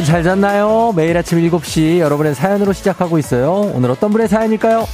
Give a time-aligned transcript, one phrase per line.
[0.00, 0.94] 여러분 잘 잤나요?
[0.96, 3.70] 매일 아침 7시 여러분의 사연으로 시작하고 있어요.
[3.74, 4.86] 오늘 어떤 분의 사연일까요?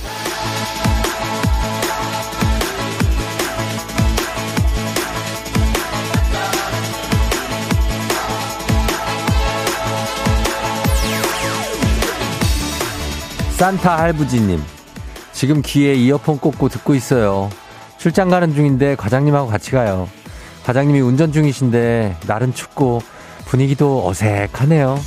[13.58, 14.60] 산타 할부지님,
[15.32, 17.48] 지금 귀에 이어폰 꽂고 듣고 있어요.
[17.96, 20.08] 출장 가는 중인데 과장님하고 같이 가요.
[20.64, 23.02] 과장님이 운전 중이신데 날은 춥고
[23.46, 25.00] 분위기도 어색하네요.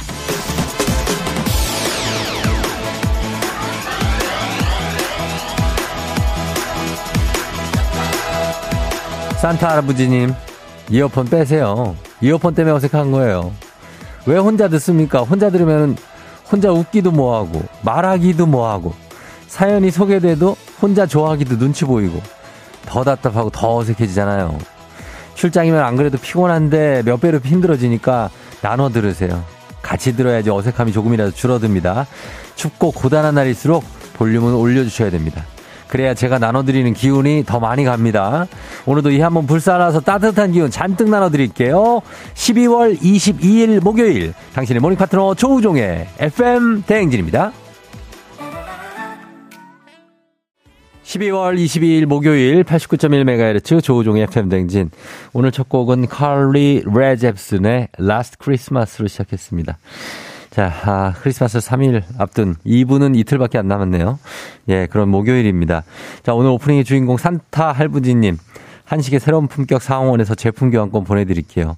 [9.41, 10.33] 산타 할아버지님,
[10.89, 11.95] 이어폰 빼세요.
[12.21, 13.53] 이어폰 때문에 어색한 거예요.
[14.25, 15.21] 왜 혼자 듣습니까?
[15.21, 15.95] 혼자 들으면
[16.51, 18.93] 혼자 웃기도 뭐하고, 말하기도 뭐하고,
[19.47, 22.21] 사연이 소개돼도 혼자 좋아하기도 눈치 보이고,
[22.85, 24.57] 더 답답하고 더 어색해지잖아요.
[25.39, 28.29] 출장이면 안 그래도 피곤한데 몇 배로 힘들어지니까
[28.61, 29.41] 나눠 들으세요.
[29.81, 32.07] 같이 들어야지 어색함이 조금이라도 줄어듭니다.
[32.55, 35.45] 춥고 고단한 날일수록 볼륨은 올려주셔야 됩니다.
[35.87, 38.47] 그래야 제가 나눠드리는 기운이 더 많이 갑니다.
[38.85, 42.01] 오늘도 이 한 몸 불살라서 따뜻한 기운 잔뜩 나눠드릴게요.
[42.33, 47.53] 12월 22일 목요일 당신의 morning 파트너 조우종의 FM 대행진입니다.
[51.09, 54.91] 12월 22일 목요일 89.1MHz 조우종의 FM 댕진.
[55.33, 59.79] 오늘 첫 곡은 칼리 레잽슨의 Last Christmas로 시작했습니다.
[60.51, 64.19] 자, 아, 크리스마스 3일 앞둔 2부는 이틀밖에 안 남았네요.
[64.67, 65.83] 예, 그런 목요일입니다.
[66.21, 68.37] 자, 오늘 오프닝의 주인공 산타 할부지님.
[68.85, 71.77] 한식의 새로운 품격 상원에서 제품 교환권 보내드릴게요.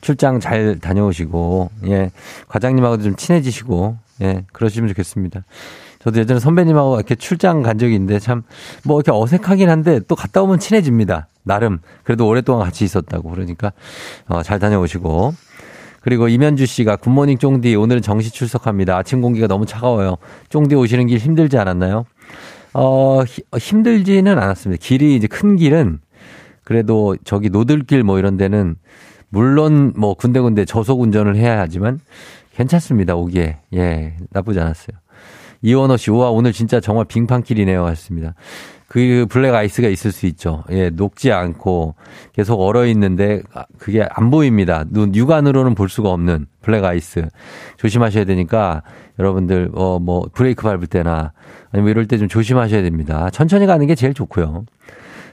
[0.00, 2.10] 출장 잘 다녀오시고, 예,
[2.48, 5.44] 과장님하고도 좀 친해지시고, 예, 그러시면 좋겠습니다.
[6.00, 8.42] 저도 예전에 선배님하고 이렇게 출장 간 적이 있는데 참
[8.84, 11.28] 뭐 이렇게 어색하긴 한데 또 갔다 오면 친해집니다.
[11.42, 11.78] 나름.
[12.04, 13.30] 그래도 오랫동안 같이 있었다고.
[13.30, 13.72] 그러니까
[14.28, 15.34] 어, 잘 다녀오시고.
[16.00, 18.96] 그리고 이면주 씨가 굿모닝 쫑디 오늘은 정시 출석합니다.
[18.96, 20.16] 아침 공기가 너무 차가워요.
[20.48, 22.06] 쫑디 오시는 길 힘들지 않았나요?
[22.72, 23.22] 어,
[23.58, 24.80] 힘들지는 않았습니다.
[24.82, 26.00] 길이 이제 큰 길은
[26.64, 28.76] 그래도 저기 노들길 뭐 이런 데는
[29.28, 32.00] 물론 뭐 군데군데 저속 운전을 해야 하지만
[32.54, 33.14] 괜찮습니다.
[33.16, 33.58] 오기에.
[33.74, 34.96] 예, 나쁘지 않았어요.
[35.62, 37.84] 이원호 씨, 우와, 오늘 진짜 정말 빙판길이네요.
[37.84, 38.34] 하셨습니다.
[38.88, 40.64] 그 블랙 아이스가 있을 수 있죠.
[40.70, 41.94] 예, 녹지 않고
[42.32, 43.40] 계속 얼어 있는데
[43.78, 44.84] 그게 안 보입니다.
[44.90, 47.28] 눈 육안으로는 볼 수가 없는 블랙 아이스.
[47.76, 48.82] 조심하셔야 되니까
[49.20, 51.32] 여러분들 어 뭐 브레이크 밟을 때나
[51.70, 53.30] 아니면 이럴 때 좀 조심하셔야 됩니다.
[53.30, 54.64] 천천히 가는 게 제일 좋고요.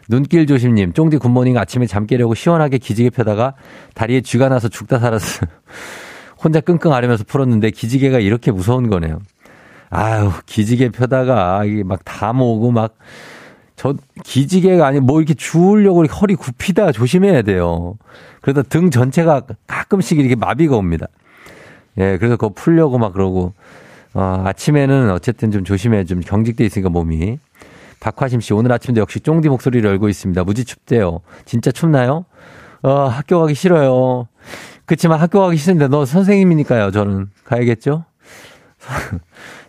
[0.07, 3.55] 눈길 조심님, 쫑디 good morning 아침에 잠 깨려고 시원하게 기지개 펴다가
[3.95, 5.47] 다리에 쥐가 나서 죽다 살았어.
[6.43, 9.17] 혼자 끙끙 앓으면서 풀었는데 기지개가 이렇게 무서운 거네요.
[9.89, 12.95] 아유, 기지개 펴다가 막 다 모으고 막
[13.77, 13.93] 저
[14.23, 17.95] 기지개가 아니 뭐 이렇게 주우려고 이렇게 허리 굽히다 조심해야 돼요.
[18.41, 21.05] 그러다 등 전체가 가끔씩 이렇게 마비가 옵니다.
[21.99, 23.53] 예, 그래서 그거 풀려고 막 그러고
[24.15, 27.37] 어, 아침에는 어쨌든 좀 조심해 좀 경직돼 있으니까 몸이.
[27.99, 30.43] 박화심 씨 오늘 아침도 역시 쫑디 목소리를 열고 있습니다.
[30.43, 31.21] 무지 춥대요.
[31.45, 32.25] 진짜 춥나요?
[32.81, 34.27] 어, 학교 가기 싫어요.
[34.85, 36.89] 그렇지만 학교 가기 싫은데 너 선생님이니까요.
[36.89, 38.05] 저는 가야겠죠?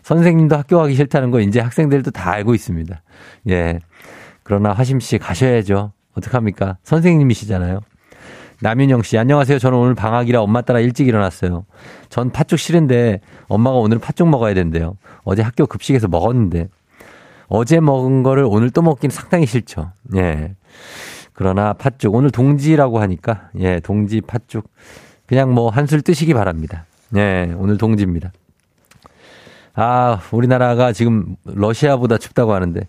[0.09, 3.03] 선생님도 학교 가기 싫다는 거 이제 학생들도 다 알고 있습니다.
[3.51, 3.79] 예.
[4.43, 5.93] 그러나 화심 씨 가셔야죠.
[6.15, 6.79] 어떡합니까?
[6.83, 7.81] 선생님이시잖아요.
[8.63, 9.59] 남윤영 씨, 안녕하세요.
[9.59, 11.67] 저는 오늘 방학이라 엄마 따라 일찍 일어났어요.
[12.09, 14.97] 전 팥죽 싫은데 엄마가 오늘 팥죽 먹어야 된대요.
[15.25, 16.69] 어제 학교 급식에서 먹었는데
[17.49, 19.93] 어제 먹은 거를 오늘 또 먹긴 상당히 싫죠.
[20.17, 20.55] 예.
[21.35, 24.71] 그러나 팥죽 오늘 동지라고 하니까 예, 동지 팥죽
[25.27, 26.87] 그냥 뭐 한술 뜨시기 바랍니다.
[27.15, 28.33] 예, 오늘 동지입니다.
[29.81, 32.81] 아, 우리나라가 지금 러시아보다 춥다고 하는데.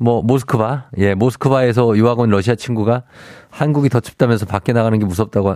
[0.00, 0.86] 뭐 모스크바?
[0.98, 3.04] 예 모스크바에서 유학 온 러시아 친구가
[3.50, 5.54] 한국이 더 춥다면서 밖에 나가는 게 무섭다고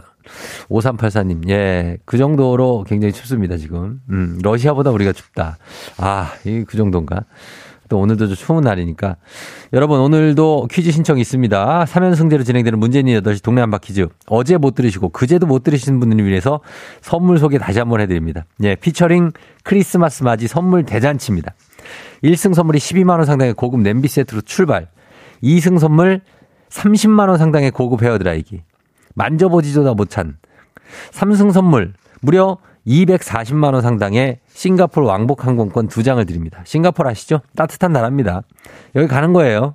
[0.69, 1.49] 5384님.
[1.49, 4.01] 예그 정도로 굉장히 춥습니다 지금.
[4.11, 5.57] 음 러시아보다 우리가 춥다.
[5.99, 7.23] 아 이 그 정도인가
[7.89, 9.17] 또 오늘도 좀 추운 날이니까
[9.73, 15.11] 여러분 오늘도 퀴즈 신청 있습니다 3연승제로 진행되는 문재인 8시 동네 한바 퀴즈 어제 못 들으시고
[15.11, 16.61] 그제도 못 들으신 분들을 위해서
[17.01, 19.33] 선물 소개 다시 한번 해드립니다 예 피처링
[19.65, 21.55] 크리스마스 맞이 선물 대잔치입니다
[22.23, 24.89] 1승 선물이 12만원 상당의 고급 냄비 세트로 출발.
[25.43, 26.21] 2승 선물
[26.71, 28.63] 30만원 상당의 고급 헤어드라이기.
[29.15, 30.39] 만져보지도 못한.
[31.13, 32.59] 3승 선물 무려
[32.89, 36.63] 240만 원 상당의 싱가포르 왕복 항공권 두 장을 드립니다.
[36.65, 37.41] 싱가포르 아시죠?
[37.55, 38.43] 따뜻한 나라입니다.
[38.97, 39.75] 여기 가는 거예요.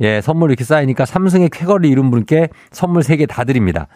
[0.00, 3.86] 예, 선물 이렇게 쌓이니까 3승의 쾌거를 이룬 분께 선물 3개 다 드립니다.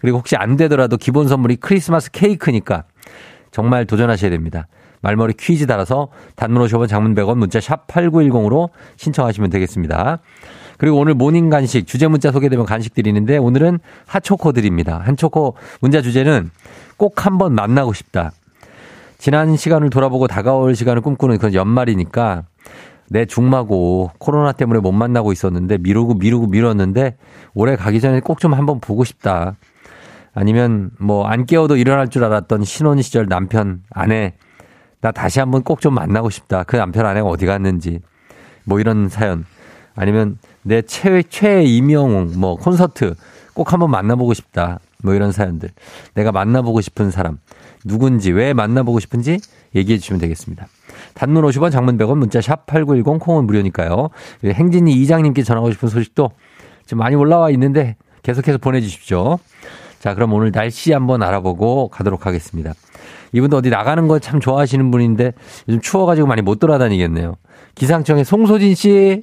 [0.00, 2.84] 그리고 혹시 안 되더라도 기본 선물이 크리스마스 케이크니까
[3.50, 4.66] 정말 도전하셔야 됩니다.
[5.00, 10.18] 말머리 퀴즈 달아서 단문 50원 장문 100원 문자 샵 8910으로 신청하시면 되겠습니다.
[10.78, 15.02] 그리고 오늘 morning 간식 주제 문자 소개되면 간식 드리는데 오늘은 핫초코 드립니다.
[15.04, 16.50] 핫초코 문자 주제는
[16.96, 18.30] 꼭 한번 만나고 싶다.
[19.18, 22.44] 지난 시간을 돌아보고 다가올 시간을 꿈꾸는 그런 연말이니까
[23.10, 27.16] 내 중마고 코로나 때문에 못 만나고 있었는데 미루고 미루고 미뤘는데
[27.54, 29.56] 올해 가기 전에 꼭 좀 한번 보고 싶다.
[30.34, 34.34] 아니면 뭐 안 깨워도 일어날 줄 알았던 신혼 시절 남편, 아내
[35.00, 36.62] 나 다시 한번 꼭 좀 만나고 싶다.
[36.64, 37.98] 그 남편 아내가 어디 갔는지
[38.64, 39.44] 뭐 이런 사연
[39.96, 43.14] 아니면 내 최, 최애 이명웅 뭐 콘서트
[43.54, 44.80] 꼭 한번 만나보고 싶다.
[45.02, 45.70] 뭐 이런 사연들.
[46.14, 47.38] 내가 만나보고 싶은 사람.
[47.86, 49.38] 누군지, 왜 만나보고 싶은지
[49.74, 50.66] 얘기해 주시면 되겠습니다.
[51.14, 54.10] 단문 50원, 장문 100원, 문자 샵 8910, 콩은 무료니까요.
[54.44, 56.30] 행진이 이장님께 전하고 싶은 소식도
[56.84, 59.38] 지금 많이 올라와 있는데 계속해서 보내주십시오.
[60.00, 62.74] 자, 그럼 오늘 날씨 한번 알아보고 가도록 하겠습니다.
[63.32, 65.32] 이분도 어디 나가는 거 참 좋아하시는 분인데
[65.68, 67.36] 요즘 추워가지고 많이 못 돌아다니겠네요.
[67.74, 69.22] 기상청의 송소진 씨.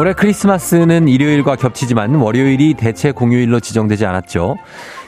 [0.00, 4.56] 올해 크리스마스는 일요일과 겹치지만 월요일이 대체 공휴일로 지정되지 않았죠.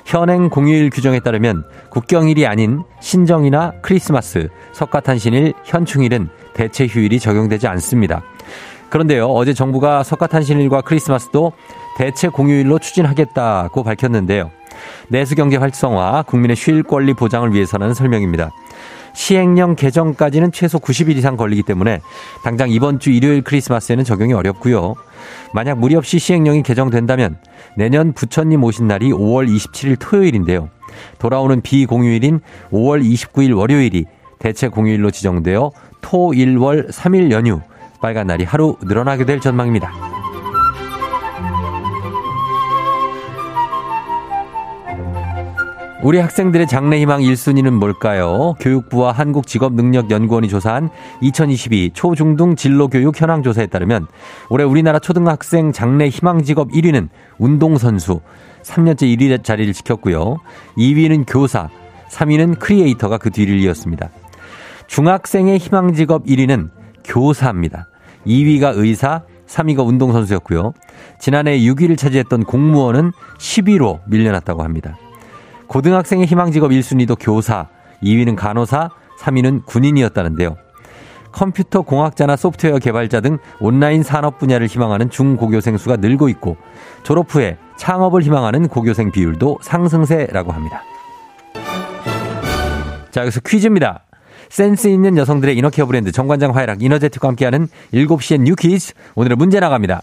[0.05, 8.23] 현행 공휴일 규정에 따르면 국경일이 아닌 신정이나 크리스마스, 석가탄신일, 현충일은 대체 휴일이 적용되지 않습니다.
[8.91, 11.53] 그런데요, 어제 정부가 석가탄신일과 크리스마스도
[11.97, 14.51] 대체 공휴일로 추진하겠다고 밝혔는데요.
[15.09, 18.51] 내수 경제 활성화, 국민의 쉴 권리 보장을 위해서라는 설명입니다.
[19.15, 22.01] 시행령 개정까지는 최소 90일 이상 걸리기 때문에
[22.45, 24.95] 당장 이번 주 일요일 크리스마스에는 적용이 어렵고요.
[25.55, 27.37] 만약 무리 없이 시행령이 개정된다면
[27.77, 30.69] 내년 부처님 오신 날이 5월 27일 토요일인데요.
[31.19, 34.05] 돌아오는 비공휴일인 5월 29일 월요일이
[34.39, 35.71] 대체 공휴일로 지정되어
[36.01, 37.61] 토, 일, 월 3일 연휴,
[38.01, 40.22] 빨간 날이 하루 늘어나게 될 전망입니다.
[46.03, 48.57] 우리 학생들의 장래희망 1순위는 뭘까요?
[48.59, 50.91] 교육부와 한국직업능력연구원이 조사한
[51.21, 54.09] 2022 초중등 진로교육 현황조사에 따르면
[54.51, 57.09] 올해 우리나라 초등학생 장래희망 직업 1위는
[57.39, 58.21] 운동선수,
[58.65, 60.39] 3년째 1위 자리를 지켰고요.
[60.77, 61.69] 2위는 교사,
[62.11, 64.11] 3위는 크리에이터가 그 뒤를 이었습니다.
[64.89, 66.71] 중학생의 희망 직업 1위는
[67.05, 67.87] 교사입니다.
[68.27, 70.73] 2위가 의사, 3위가 운동선수였고요.
[71.21, 74.97] 지난해 6위를 차지했던 공무원은 10위로 밀려났다고 합니다.
[75.73, 77.69] 고등학생의 희망 직업 1순위도 교사,
[78.03, 80.59] 2위는 간호사, 3위는 군인이었다는데요.
[81.33, 86.59] 컴퓨터 공학자나 소프트웨어 개발자 등 온라인 산업 분야를 희망하는 중고교생 수가 늘고 있고
[87.05, 90.83] 졸업 후에 창업을 희망하는 고교생 비율도 상승세라고 합니다.
[93.11, 94.05] 자, 여기서 퀴즈입니다.
[94.51, 98.93] 센스 있는 여성들의 inner care 브랜드 정관장 화애락 이너제틱과 함께하는 7시엔 new quiz.
[99.15, 100.03] 오늘은 문제 나갑니다.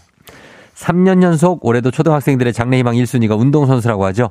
[0.80, 4.30] 3년 연속 올해도 초등학생들의 장래희망 1순위가 운동선수라고 하죠.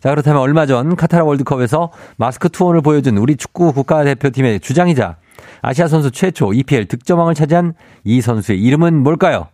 [0.00, 5.16] 자, 그렇다면 얼마 전 카타르 월드컵에서 마스크 투혼을 보여준 우리 축구 국가대표팀의 주장이자
[5.60, 9.48] 아시아 선수 최초 EPL 득점왕을 차지한 이 선수의 이름은 뭘까요?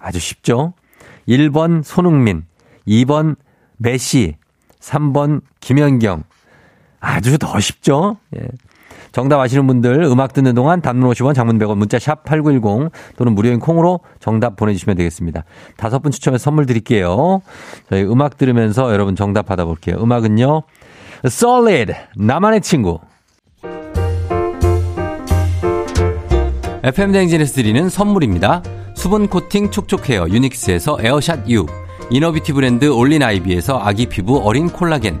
[0.00, 0.74] 아주 쉽죠.
[1.28, 2.44] 1번 손흥민,
[2.88, 3.36] 2번
[3.76, 4.36] 메시,
[4.80, 6.24] 3번 김연경.
[6.98, 8.16] 아주 더 쉽죠?
[8.36, 8.48] 예.
[9.12, 13.60] 정답 아시는 분들 음악 듣는 동안 단문 50원 장문 100원 문자 샵 8910 또는 무료인
[13.60, 15.44] 콩으로 정답 보내주시면 되겠습니다.
[15.76, 17.42] 다섯 분 추첨해서 선물 드릴게요.
[17.88, 19.96] 저희 음악 들으면서 여러분 정답 받아볼게요.
[20.00, 20.62] 음악은요.
[21.26, 22.98] Solid 나만의 친구
[26.84, 28.62] FM 대행진에서 드리는 선물입니다.
[28.94, 31.66] 수분 코팅 촉촉 헤어 유닉스에서 에어샷 U
[32.10, 35.20] inner beauty 브랜드 올린 아이비에서 아기 피부 어린 콜라겐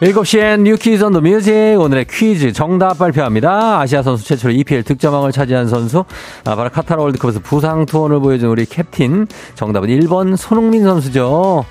[0.00, 3.80] 7시엔 You Quiz on the Music 오늘의 퀴즈 정답 발표합니다.
[3.80, 6.04] 아시아 선수 최초로 EPL 득점왕을 차지한 선수
[6.46, 9.26] 아, 바로 카타르 월드컵에서 부상 투혼을 보여준 우리 캡틴
[9.56, 11.66] 정답은 1번 손흥민 선수죠.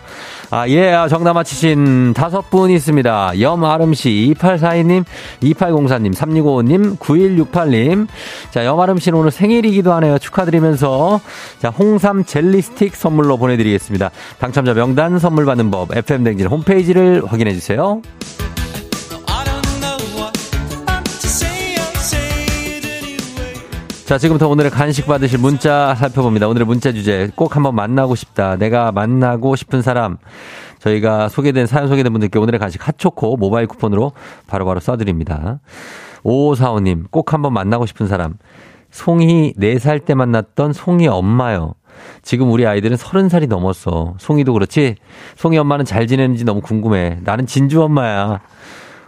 [0.52, 3.40] 아, 예, 아, 정답 맞히신 다섯 분 있습니다.
[3.40, 5.06] 염아름씨, 2842님,
[5.44, 8.08] 2804님, 3655님, 9168님.
[8.50, 10.18] 자, 염아름씨는 오늘 생일이기도 하네요.
[10.18, 11.22] 축하드리면서.
[11.60, 14.10] 자, 홍삼 젤리 스틱 선물로 보내드리겠습니다.
[14.40, 18.02] 당첨자 명단 선물 받는 법, FM댕진 홈페이지를 확인해주세요.
[24.10, 26.48] 자, 지금부터 오늘의 간식 받으실 문자 살펴봅니다.
[26.48, 28.56] 오늘의 문자 주제 꼭 한번 만나고 싶다.
[28.56, 30.18] 내가 만나고 싶은 사람.
[30.80, 34.14] 저희가 소개된 사연 소개된 분들께 오늘의 간식 핫초코 모바일 쿠폰으로
[34.48, 35.60] 바로바로 써드립니다.
[36.24, 38.38] 5545님 꼭 한번 만나고 싶은 사람.
[38.90, 41.76] 송이 4살 때 만났던 송이 엄마요.
[42.24, 44.16] 지금 우리 아이들은 30살이 넘었어.
[44.18, 44.96] 송이도 그렇지?
[45.36, 47.20] 송이 엄마는 잘 지내는지 너무 궁금해.
[47.22, 48.40] 나는 진주 엄마야.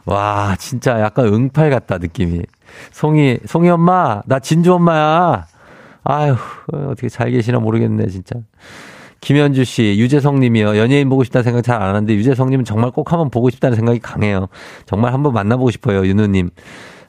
[0.05, 2.43] 와, 진짜 약간 응팔 같다, 느낌이.
[2.91, 5.45] 송이, 송이 엄마, 나 진주 엄마야.
[6.03, 6.35] 아유,
[6.71, 8.35] 어떻게 잘 계시나 모르겠네, 진짜.
[9.21, 10.77] 김현주 씨, 유재성 님이요.
[10.77, 13.99] 연예인 보고 싶다는 생각 잘 안 하는데, 유재성 님은 정말 꼭 한번 보고 싶다는 생각이
[13.99, 14.47] 강해요.
[14.85, 16.49] 정말 한번 만나보고 싶어요, 윤우 님.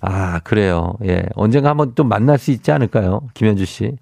[0.02, 0.94] 아, 그래요.
[1.06, 1.22] 예.
[1.36, 3.22] 언젠가 한번 좀 만날 수 있지 않을까요?
[3.34, 3.92] 김현주 씨.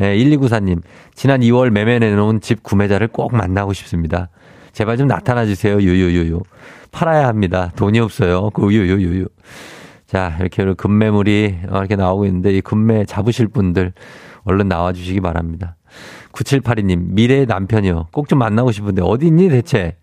[0.00, 0.80] 예, 1294님.
[1.14, 4.30] 지난 2월 매매 내놓은 집 구매자를 꼭 만나고 싶습니다.
[4.72, 5.80] 제발 좀 나타나 주세요.
[5.80, 6.40] 유유유유.
[6.92, 7.72] 팔아야 합니다.
[7.76, 8.50] 돈이 없어요.
[8.50, 9.26] 그 유유유유.
[10.08, 13.92] 자, 이렇게 금매물이 어, 이렇게 나오고 있는데 이 금매 잡으실 분들
[14.44, 15.76] 얼른 나와 주시기 바랍니다.
[16.32, 18.06] 9782님, 미래의 남편이요.
[18.10, 19.96] 꼭 좀 만나고 싶은데 어디 있니 대체?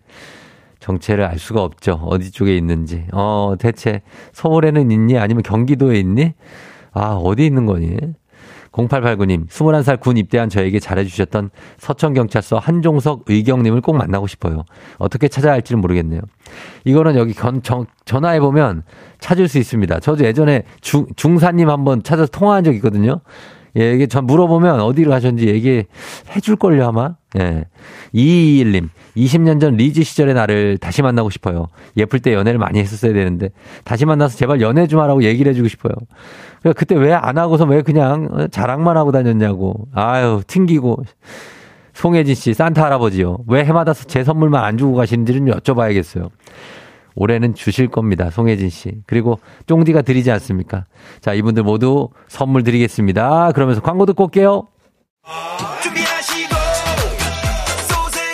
[0.78, 1.94] 정체를 알 수가 없죠.
[2.04, 3.04] 어디 쪽에 있는지.
[3.12, 5.18] 어, 대체 서울에는 있니?
[5.18, 6.34] 아니면 경기도에 있니?
[6.92, 7.96] 아, 어디 있는 거니?
[8.76, 14.64] 0889님, 21살 군 입대한 저에게 잘해주셨던 서천경찰서 한종석 의경님을 꼭 만나고 싶어요.
[14.98, 16.20] 어떻게 찾아야 할지는 모르겠네요.
[16.84, 18.82] 이거는 여기 견, 정, 전화해보면
[19.18, 20.00] 찾을 수 있습니다.
[20.00, 23.20] 저도 예전에 중, 중사님 한번 찾아서 통화한 적 있거든요.
[23.76, 25.84] 예, 이게 전 물어보면 어디로 가셨는지 얘기해
[26.42, 27.16] 줄걸요, 아마.
[27.38, 27.64] 예.
[28.14, 31.66] 221님, 20년 전 리즈 시절의 나를 다시 만나고 싶어요.
[31.96, 33.50] 예쁠 때 연애를 많이 했었어야 되는데,
[33.84, 35.92] 다시 만나서 제발 연애 좀 하라고 얘기를 해주고 싶어요.
[36.60, 39.88] 그러니까 그때 왜 안 하고서 왜 그냥 자랑만 하고 다녔냐고.
[39.94, 41.04] 아유, 튕기고.
[41.94, 43.38] 송혜진 씨, 산타 할아버지요.
[43.48, 46.28] 왜 해마다 제 선물만 안 주고 가시는지는 여쭤봐야겠어요.
[47.16, 48.30] 올해는 주실 겁니다.
[48.30, 48.92] 송혜진 씨.
[49.06, 50.84] 그리고 쫑디가 드리지 않습니까?
[51.20, 53.52] 자, 이분들 모두 선물 드리겠습니다.
[53.52, 54.68] 그러면서 광고 듣고 올게요.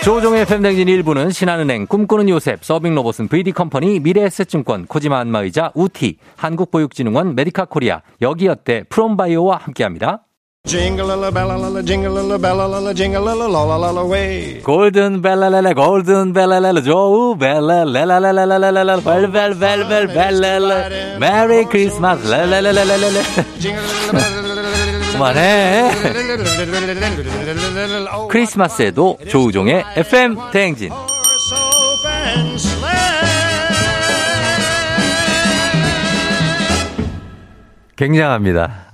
[0.02, 8.02] 조종의 팬댕진 1부는 신한은행, 꿈꾸는 요셉, 서빙로봇은 VD컴퍼니, 미래에셋증권, 코지마 안마의자, 우티, 한국보육진흥원, 메디카 코리아,
[8.20, 10.24] 여기어때, 프롬바이오와 함께합니다.
[14.64, 23.22] 골든 벨라렐레 골든 벨라렐레 조우 벨라렐라렐라렐라렐라 벨벨벨벨 벨렐레 메리 크리스마스 렐렐렐렐렐레
[25.12, 25.90] 그만해
[28.30, 30.90] 크리스마스에도 조우종의 FM 대행진
[37.96, 38.90] 굉장합니다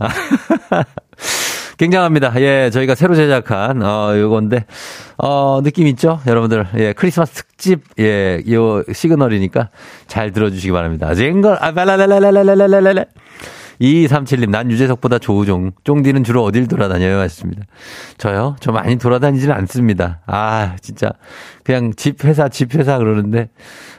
[1.78, 2.32] 굉장합니다.
[2.40, 4.66] 예, 저희가 새로 제작한, 어, 요건데,
[5.16, 6.20] 어, 느낌 있죠?
[6.26, 9.70] 여러분들, 예, 크리스마스 특집, 예, 요 시그널이니까
[10.08, 11.14] 잘 들어주시기 바랍니다.
[11.14, 13.06] 징글, 아, 발라랄랄랄랄랄랄랄.
[13.80, 15.70] 2237님, 난 유재석보다 조우종.
[15.84, 17.18] 쫑디는 주로 어딜 돌아다녀요?
[17.20, 17.62] 하셨습니다.
[18.18, 18.56] 저요?
[18.58, 20.20] 저 많이 돌아다니지는 않습니다.
[20.26, 21.12] 아, 진짜.
[21.62, 23.50] 그냥 집, 회사, 집, 회사 그러는데.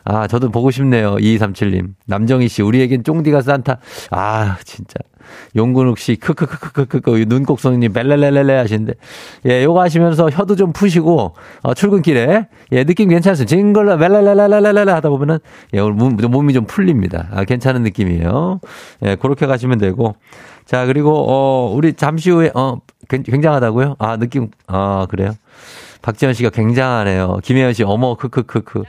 [0.04, 1.16] 아, 저도 보고 싶네요.
[1.16, 1.94] 2237님.
[2.08, 3.78] 남정희 씨, 우리에겐 쫑디가 산타.
[4.12, 4.96] 아, 진짜.
[5.56, 8.94] 용근욱 씨, 크크크크크크, 눈곡선님, 벨레레레레 하시는데,
[9.48, 13.50] 예, 요거 하시면서 혀도 좀 푸시고, 어, 출근길에, 예, 느낌 괜찮습니다.
[13.50, 15.40] 징글라, 벨레레레레레레 하다 보면은,
[15.74, 17.28] 예, 오늘 몸, 몸이 좀 풀립니다.
[17.32, 18.60] 아, 괜찮은 느낌이에요.
[19.06, 20.16] 예, 그렇게 가시면 되고.
[20.66, 23.96] 자, 그리고, 어, 우리 잠시 후에, 어, 굉장하다고요?
[23.98, 25.34] 아, 느낌, 아, 그래요?
[26.02, 27.40] 박지현 씨가 굉장하네요.
[27.44, 28.84] 김혜연 씨, 어머, 크크크크.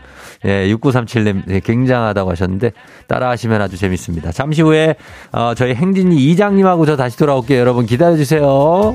[0.46, 2.72] 예, 6937님, 예, 굉장하다고 하셨는데,
[3.08, 4.32] 따라 하시면 아주 재밌습니다.
[4.32, 4.94] 잠시 후에,
[5.32, 7.58] 어, 저희 행진이 이장님하고 저 다시 돌아올게요.
[7.58, 8.94] 여러분 기다려주세요.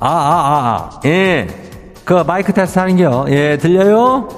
[0.00, 1.00] 아, 아, 아, 아.
[1.06, 1.46] 예.
[2.04, 3.26] 그 마이크 테스트 하는겨.
[3.30, 4.28] 예, 들려요?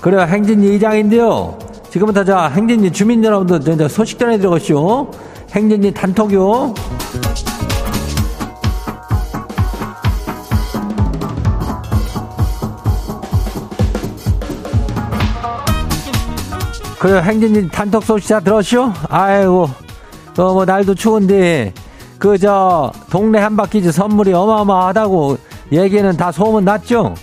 [0.00, 0.22] 그래요.
[0.22, 1.58] 행진이 이장인데요.
[1.90, 5.10] 지금부터 자, 행진이 주민 여러분들 소식 전해드려가시오.
[5.52, 6.74] 행진이 단톡요.
[17.00, 17.18] 그래요.
[17.18, 18.92] 행진이 단톡 소식 다 들었쇼?
[19.08, 19.68] 아이고.
[20.34, 21.72] 또뭐 날도 추운데
[22.18, 25.38] 그 저 동네 한바퀴즈 선물이 어마어마하다고
[25.72, 27.14] 얘기는 다 소문 났죠?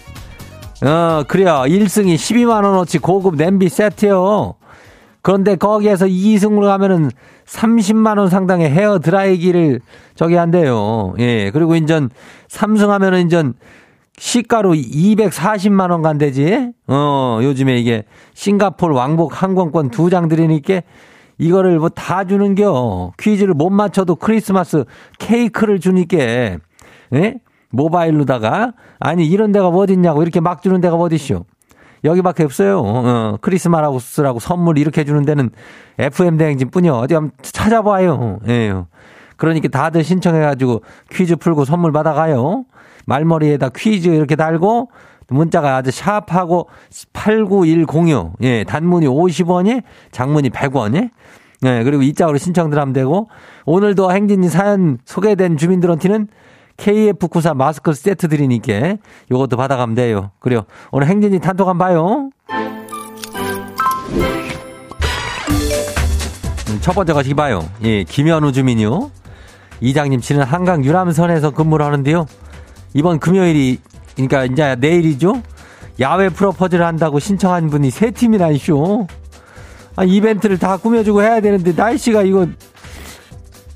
[0.84, 1.64] 어, 그래요.
[1.66, 4.56] 1승이 12만원어치 고급 냄비 세트요.
[5.22, 7.10] 그런데 거기에서 2승으로 가면은
[7.48, 9.80] 30만원 상당의 헤어 드라이기를
[10.16, 11.14] 저기 한대요.
[11.20, 11.50] 예.
[11.52, 12.10] 그리고 인전
[12.50, 13.54] 3승 하면은 인전
[14.18, 16.70] 시가로 240만원 간대지.
[16.88, 18.04] 어, 요즘에 이게
[18.34, 20.82] 싱가폴 왕복 항공권 두 장 드리니까
[21.38, 23.12] 이거를 뭐 다 주는겨.
[23.20, 24.86] 퀴즈를 못 맞춰도 크리스마스
[25.20, 27.36] 케이크를 주니까, 예?
[27.72, 31.46] 모바일로다가, 아니, 이런 데가 어딨냐고, 이렇게 막 주는 데가 어디쇼.
[32.04, 32.82] 여기밖에 없어요.
[32.86, 35.50] 어, 크리스마스라고 선물 이렇게 주는 데는
[35.98, 36.94] FM 대행진 뿐이요.
[36.94, 38.40] 어디 한번 찾아봐요.
[38.48, 38.76] 예.
[39.38, 42.66] 그러니까 다들 신청해가지고 퀴즈 풀고 선물 받아가요.
[43.08, 44.90] 말머리에다 퀴즈 이렇게 달고
[45.30, 46.70] 문자가 아주 샵하고
[47.12, 48.34] 89106.
[48.44, 51.10] 예, 단문이 50원이, 장문이 100원이.
[51.66, 53.30] 예, 그리고 이 짝으로 신청들 하면 되고
[53.66, 56.28] 오늘도 행진이 사연 소개된 주민들한테는
[56.78, 58.98] KF94 마스크 세트 드리니까
[59.32, 60.32] 요것도 받아가면 돼요.
[60.40, 60.64] 그래요.
[60.92, 62.30] 오늘 행진이 단톡 한번 봐요.
[66.70, 67.68] 음, 첫 번째 가시기 봐요.
[67.84, 69.12] 예, 김현우 주민이요.
[69.82, 72.26] 이장님 치는 한강 유람선에서 근무를 하는데요.
[72.94, 73.80] 이번 금요일이
[74.16, 75.42] 그러니까 이제 내일이죠.
[76.00, 79.08] 야외 프로포즈를 한다고 신청한 분이 세 팀이나 있쇼.
[79.96, 82.48] 아, 이벤트를 다 꾸며주고 해야 되는데 날씨가 이거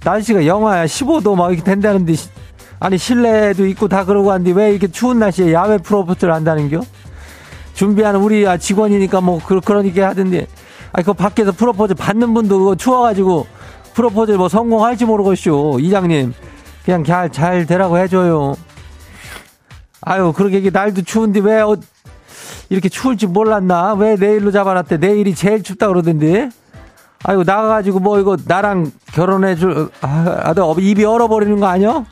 [0.03, 2.13] 날씨가 영하야 15도 막 이렇게 된다는데
[2.79, 6.81] 아니 실내도 있고 다 그러고 한데 왜 이렇게 추운 날씨에 야외 프로포즈를 한다는겨?
[7.73, 10.47] 준비하는 우리 직원이니까 뭐 그, 그러니까 하던데
[10.91, 13.47] 아니 그 밖에서 프로포즈 받는 분도 그거 추워가지고
[13.93, 16.33] 프로포즈 뭐 성공할지 모르겠쇼 이장님
[16.83, 18.55] 그냥 잘, 잘 되라고 해줘요.
[20.01, 21.77] 아유, 그러게 날도 추운데 왜 어,
[22.69, 23.93] 이렇게 추울지 몰랐나?
[23.93, 24.97] 왜 내일로 잡아놨대?
[24.97, 26.49] 내일이 제일 춥다 그러던데.
[27.23, 32.05] 아이고, 나가가지고 뭐 이거 나랑 결혼해 줄, 아, 아 입이 얼어버리는 거 아니야?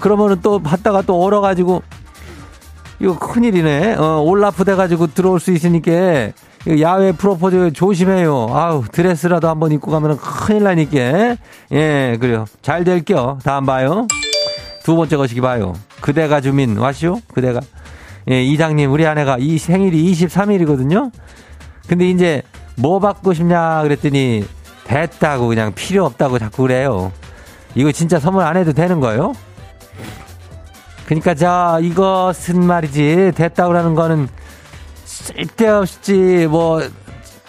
[0.00, 1.82] 그러면은 또 봤다가 또 얼어가지고,
[3.00, 3.96] 이거 큰일이네.
[3.96, 6.32] 어, 올라프 돼가지고 들어올 수 있으니까,
[6.80, 8.48] 야외 프로포즈 조심해요.
[8.50, 11.36] 아우, 드레스라도 한번 입고 가면 큰일 나니까.
[11.72, 12.44] 예, 그래요.
[12.62, 13.38] 잘 될게요.
[13.42, 14.06] 다음 봐요.
[14.84, 15.74] 두 번째 것이기 봐요.
[16.00, 17.20] 그대가 주민 와시오?
[17.32, 17.60] 그대가.
[18.30, 21.10] 예, 이장님, 우리 아내가 이 생일이 23일이거든요?
[21.88, 22.42] 근데 이제
[22.76, 24.44] 뭐 받고 싶냐 그랬더니
[24.84, 27.12] 됐다고 그냥 필요 없다고 자꾸 그래요.
[27.74, 29.32] 이거 진짜 선물 안 해도 되는 거예요?
[31.06, 34.28] 그러니까 자 이것은 말이지 됐다고 라는 거는
[35.04, 36.80] 쓸데없이 뭐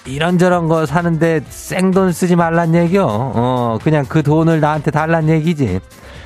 [0.06, 3.06] 이런저런 거 사는데 생돈 쓰지 말란 얘기요.
[3.08, 5.80] 어 그냥 그 돈을 나한테 달란 얘기지.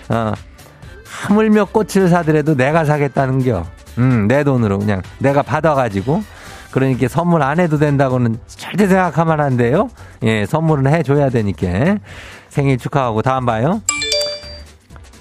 [0.10, 0.32] 어
[1.06, 3.66] 하물며 꽃을 사더라도 내가 사겠다는 겨.
[3.98, 6.24] 음, 내 돈으로 그냥 내가 받아가지고.
[6.72, 9.90] 그러니까 선물 안 해도 된다고는 절대 생각하면 안 돼요.
[10.24, 11.98] 예, 선물은 해줘야 되니까.
[12.50, 13.82] 생일 축하하고 다음 봐요.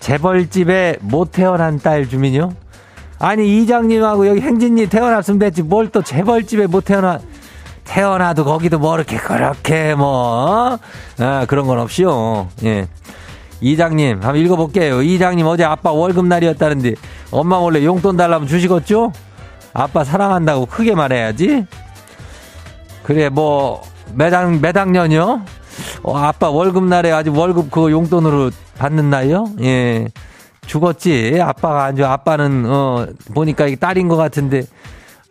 [0.00, 2.52] 재벌집에 못 태어난 딸 주민요?
[3.20, 5.62] 아니, 이장님하고 여기 행진님 태어났으면 됐지.
[5.62, 7.20] 뭘 또 재벌집에 못 태어나.
[7.84, 10.78] 태어나도 거기도 뭐 이렇게 그렇게 뭐, 어?
[11.22, 12.48] 아, 그런 건 없이요.
[12.64, 12.88] 예.
[13.64, 15.00] 이장님, 한번 읽어볼게요.
[15.00, 16.96] 이장님, 어제 아빠 월급날이었다는데
[17.30, 19.10] 엄마 몰래 용돈 달라면 주시겠죠?
[19.72, 21.64] 아빠 사랑한다고 크게 말해야지.
[23.04, 25.42] 그래, 뭐, 매당, 매당년이요?
[26.02, 29.46] 어, 아빠 월급날에 아직 월급 그거 용돈으로 받는 날이요?
[29.62, 30.08] 예.
[30.66, 31.40] 죽었지.
[31.42, 34.62] 아빠가 아주, 아빠는, 어, 보니까 이게 딸인 것 같은데,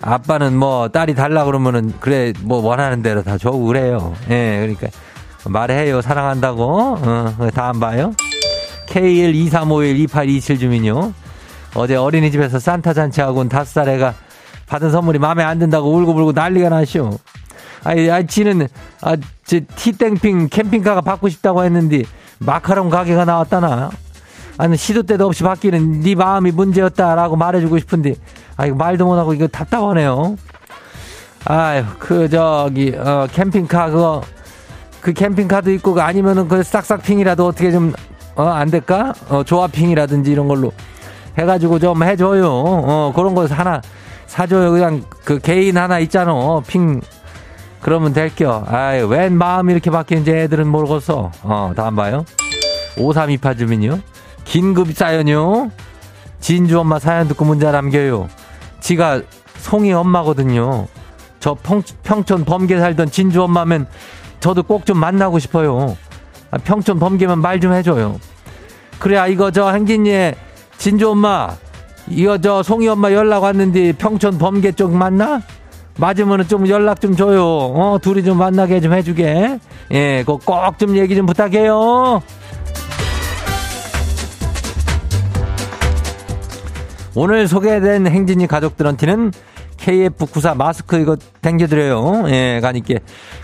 [0.02, 4.16] 아빠는 뭐, 딸이 달라 그러면은, 그래, 뭐, 원하는 대로 다 줘고 그래요.
[4.32, 4.88] 예, 그러니까.
[5.50, 6.02] 말해요.
[6.02, 6.98] 사랑한다고.
[7.02, 8.14] 어, 다음 봐요.
[8.88, 11.14] K123512827 주민요.
[11.76, 14.14] 어제 어린이집에서 산타 잔치하고 온 다섯 살 애가
[14.68, 17.18] 받은 선물이 마음에 안 든다고 울고불고 난리가 나시오.
[17.84, 18.68] 아이, 아, 지는,
[19.02, 22.04] 아, 저, 티땡핑 캠핑카가 받고 싶다고 했는데,
[22.40, 23.92] 마카롱 가게가 나왔다나.
[24.58, 28.16] 아니, 시도 때도 없이 바뀌는 네 마음이 문제였다라고 말해주고 싶은데,
[28.56, 30.38] 아, 이거 말도 못하고 이거 답답하네요.
[31.46, 34.22] 아유, 그, 저기, 어, 캠핑카 그거,
[35.04, 37.94] 그 캠핑카도 있고, 그 아니면은 그 싹싹핑이라도 어떻게 좀,
[38.36, 39.14] 어, 안 될까?
[39.28, 40.72] 어, 조합핑이라든지 이런 걸로
[41.38, 42.48] 해가지고 좀 해줘요.
[42.50, 43.82] 어, 그런 거 하나
[44.28, 44.72] 사줘요.
[44.72, 46.62] 그냥 그 개인 하나 있잖아.
[46.66, 47.02] 핑,
[47.82, 48.64] 그러면 될겨.
[48.66, 51.32] 아유, 웬 마음이 이렇게 바뀌는지 애들은 모르겠어.
[51.44, 52.24] 어, 다음 봐요.
[52.98, 54.00] 5328 주민요.
[54.46, 55.70] 긴급 사연요.
[56.40, 58.30] 진주 엄마 사연 듣고 문자 남겨요.
[58.80, 59.22] 지가
[59.58, 60.88] 송이 엄마거든요.
[61.42, 63.88] 저 평, 평촌 범계 살던 진주 엄마면
[64.44, 65.96] 저도 꼭 좀 만나고 싶어요.
[66.52, 68.20] 아, 평촌 범계면 말 좀 해줘요.
[69.00, 70.36] 그래야 이거 저 행진이의
[70.78, 71.56] 진주 엄마
[72.10, 75.42] 이거 저 송이 엄마 연락 왔는데 평촌 범계 쪽 맞나?
[75.98, 77.42] 맞으면은 좀 연락 좀 줘요.
[77.46, 79.60] 어, 둘이 좀 만나게 좀 해주게.
[79.92, 82.22] 예, 그 꼭 좀 얘기 좀 부탁해요.
[87.16, 89.32] 오늘 소개된 행진이 가족들한테는
[89.84, 92.30] KF94 마스크 이거 댕겨드려요.
[92.30, 92.96] 예, 가니까.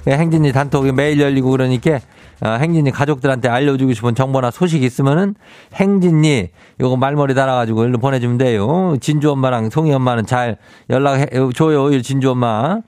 [0.08, 2.00] 행진이 단톡이 매일 열리고 그러니까
[2.42, 5.36] 어, 행진이 가족들한테 알려주고 싶은 정보나 소식 있으면은
[5.74, 6.48] 행진이
[6.80, 8.96] 요거 말머리 달아가지고 일로 보내주면 돼요.
[9.02, 10.58] 진주 엄마랑 송이 엄마는 잘
[10.90, 12.02] 연락해 줘요.
[12.02, 12.80] 진주 엄마.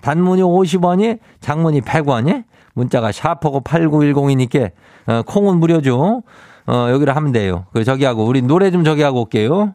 [0.00, 4.70] 단문이 50원이 장문이 100원이 문자가 샤퍼고 8910이니까
[5.06, 6.22] 어, 콩은 무료죠.
[6.66, 7.66] 어, 여기로 하면 돼요.
[7.72, 9.74] 그 저기 하고 우리 노래 좀 저기 하고 올게요.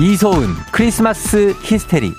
[0.00, 2.12] 이소은 크리스마스 히스테리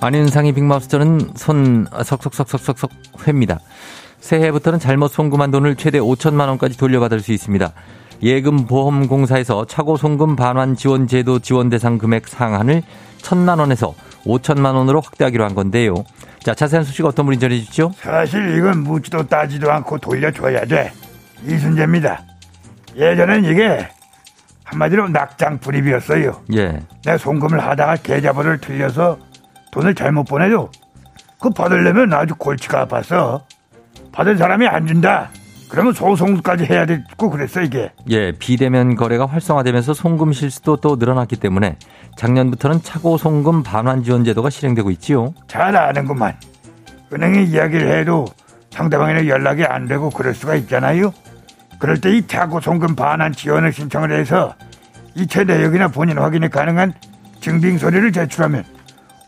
[0.00, 2.90] 안윤상의 빅마우스터는 손 석석석석석석
[3.28, 3.60] 회입니다.
[4.30, 7.72] 새해부터는 잘못 송금한 돈을 최대 5천만 원까지 돌려받을 수 있습니다.
[8.22, 12.82] 예금 보험공사에서 차고 송금 반환 지원 제도 지원 대상 금액 상한을
[13.18, 13.92] 천만 원에서
[14.24, 15.94] 5천만 원으로 확대하기로 한 건데요.
[16.44, 17.90] 자, 자세한 소식 어떤 분이 전해 주시죠?
[17.96, 20.92] 사실 이건 묻지도 따지도 않고 돌려줘야 돼.
[21.44, 22.22] 이순재입니다.
[22.94, 23.88] 예전엔 이게
[24.62, 26.42] 한마디로 낙장 불입이었어요.
[26.54, 26.80] 예.
[27.04, 29.18] 내 송금을 하다가 계좌번호를 틀려서
[29.72, 30.70] 돈을 잘못 보내줘.
[31.40, 33.42] 그 받으려면 아주 골치가 아파서
[34.12, 35.30] 받은 사람이 안 준다.
[35.68, 37.92] 그러면 소송까지 해야 되고 그랬어 이게.
[38.08, 41.76] 예, 비대면 거래가 활성화되면서 송금 실수도 또 늘어났기 때문에
[42.16, 45.32] 작년부터는 차고 송금 반환 지원 제도가 실행되고 있지요.
[45.46, 46.34] 잘 아는구만.
[47.12, 48.24] 은행에 이야기를 해도
[48.70, 51.12] 상대방에는 연락이 안 되고 그럴 수가 있잖아요.
[51.78, 54.54] 그럴 때 이 차고 송금 반환 지원을 신청을 해서
[55.14, 56.92] 이체 내역이나 본인 확인이 가능한
[57.40, 58.64] 증빙 서류를 제출하면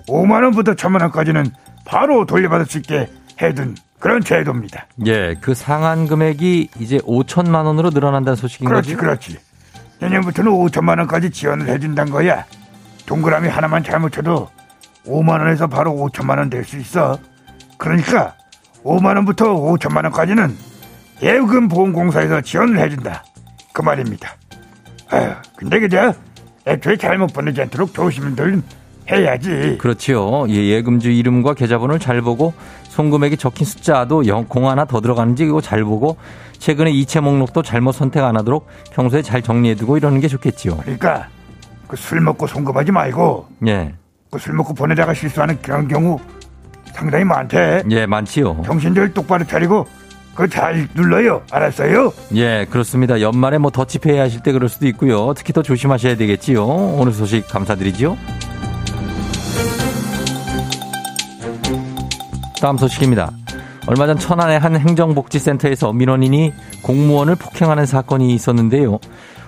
[0.08, 1.46] 5만 원부터 1천만 원까지는
[1.84, 3.08] 바로 돌려받을 수 있게
[3.40, 4.86] 해둔 그런 제도입니다.
[5.06, 9.00] 예, 그 상한 금액이 이제 5천만 원으로 늘어난다는 소식인 그렇지, 거죠?
[9.00, 9.38] 그렇지.
[10.00, 12.44] 내년부터는 5천만 원까지 지원을 해준다는 거야.
[13.06, 14.50] 동그라미 하나만 잘못 쳐도
[15.06, 17.16] 5만 원에서 바로 5천만 원 될 수 있어.
[17.78, 18.34] 그러니까
[18.82, 20.56] 5만 원부터 5천만 원까지는
[21.22, 23.22] 예금 보험공사에서 지원을 해준다.
[23.72, 24.34] 그 말입니다.
[25.10, 26.12] 아휴, 근데 그저
[26.66, 28.62] 애초에 잘못 보내지 않도록 조심들
[29.12, 29.76] 해야지.
[29.78, 30.46] 그렇지요.
[30.48, 32.52] 예, 예금주 이름과 계좌번호를 잘 보고
[32.84, 36.16] 송금액이 적힌 숫자도 영, 공 하나 더 들어가는지 이거 잘 보고
[36.58, 40.76] 최근에 이체 목록도 잘못 선택 안 하도록 평소에 잘 정리해두고 이러는 게 좋겠지요.
[40.78, 41.28] 그러니까
[41.88, 43.92] 그 술 먹고 송금하지 말고 예,
[44.30, 46.18] 그 술 먹고 보내다가 실수하는 그런 경우
[46.92, 47.82] 상당히 많대.
[47.90, 48.62] 예, 많지요.
[48.64, 49.86] 정신들 똑바로 차리고
[50.34, 51.42] 그거 잘 눌러요.
[51.50, 52.12] 알았어요?
[52.36, 53.20] 예, 그렇습니다.
[53.20, 55.34] 연말에 뭐 더치페이 하실 때 그럴 수도 있고요.
[55.36, 56.64] 특히 더 조심하셔야 되겠지요.
[56.64, 58.16] 오늘 소식 감사드리지요.
[62.62, 63.32] 다음 소식입니다.
[63.88, 66.52] 얼마 전 천안의 한 행정복지센터에서 민원인이
[66.84, 69.00] 공무원을 폭행하는 사건이 있었는데요.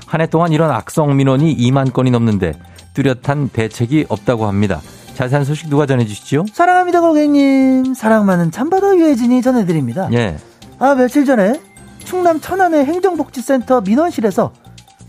[0.09, 2.55] 한 해 동안 이런 악성 민원이 2만 건이 넘는데
[2.94, 4.81] 뚜렷한 대책이 없다고 합니다.
[5.14, 6.46] 자세한 소식 누가 전해주시죠?
[6.53, 7.94] 사랑합니다 고객님.
[7.94, 10.09] 사랑 많은 참바다 유해진이 전해드립니다.
[10.12, 10.37] 예.
[10.81, 11.61] 아 며칠 전에
[12.00, 14.53] 충남 천안의 행정복지센터 민원실에서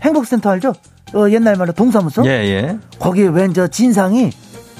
[0.02, 0.74] 행복센터 알죠?
[1.12, 2.24] 어, 옛날 말로 동사무소?
[2.26, 2.78] 예, 예.
[3.00, 4.30] 거기에 웬저 진상이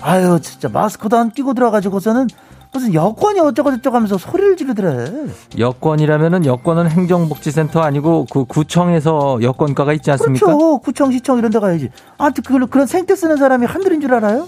[0.01, 2.29] 아유 진짜 마스크도 안 끼고 들어가지고서는
[2.77, 5.11] 무슨 여권이 어쩌고저쩌고 하면서 소리를 지르더래.
[5.59, 10.45] 여권이라면은 여권은 행정복지센터 아니고 그 구청에서 여권과가 있지 않습니까?
[10.47, 10.79] 그렇죠.
[10.79, 11.91] 구청, 시청 이런 데 가야지.
[12.19, 14.47] 아무튼 그, 그런 생태 쓰는 사람이 한둘인 줄 알아요?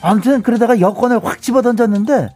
[0.00, 2.28] 아무튼 그러다가 여권을 확 집어 던졌는데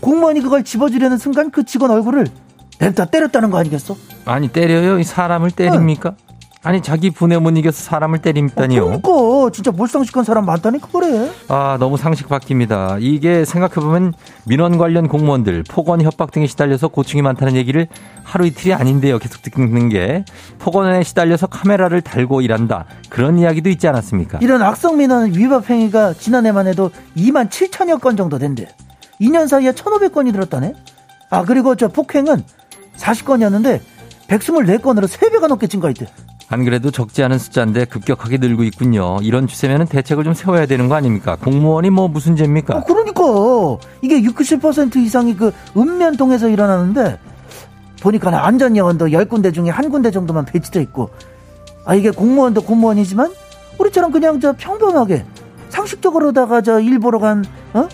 [0.00, 2.26] 공무원이 그걸 집어주려는 순간 그 직원 얼굴을
[2.80, 3.96] 냅다 때렸다는 거 아니겠어?
[4.24, 4.98] 아니 때려요?
[4.98, 6.14] 이 사람을 때립니까?
[6.64, 9.00] 아니 자기 분에 못 이겨서 사람을 때린다니요.
[9.02, 11.30] 그러니까 진짜 몰상식한 사람 많다니까 그래.
[11.48, 12.96] 아 너무 상식 바뀝니다.
[13.00, 14.14] 이게 생각해보면
[14.46, 17.86] 민원 관련 공무원들 폭언 협박 등에 시달려서 고충이 많다는 얘기를
[18.22, 19.18] 하루 이틀이 아닌데요.
[19.18, 20.24] 계속 듣는 게
[20.58, 22.86] 폭언에 시달려서 카메라를 달고 일한다.
[23.10, 24.38] 그런 이야기도 있지 않았습니까?
[24.40, 28.68] 이런 악성 민원 위법 행위가 지난해만 해도 2만 7천여 건 정도 된대.
[29.20, 30.72] 2년 사이에 1,500건이 들었다네.
[31.28, 32.42] 아 그리고 저 폭행은
[32.96, 33.80] 40건이었는데
[34.28, 36.06] 124건으로 3배가 넘게 증가했대.
[36.48, 39.18] 안 그래도 적지 않은 숫자인데 급격하게 늘고 있군요.
[39.22, 41.36] 이런 추세면 대책을 좀 세워야 되는 거 아닙니까?
[41.36, 42.76] 공무원이 뭐 무슨 죄입니까?
[42.76, 43.22] 어, 그러니까
[44.02, 47.18] 이게 60% 이상이 그 읍면동에서 일어나는데
[48.02, 51.10] 보니까 안전요원도 10군데 중에 한 군데 정도만 배치돼 있고
[51.86, 53.32] 아 이게 공무원도 공무원이지만
[53.78, 55.24] 우리처럼 그냥 저 평범하게
[55.70, 57.88] 상식적으로다가 저 일보러 간 어?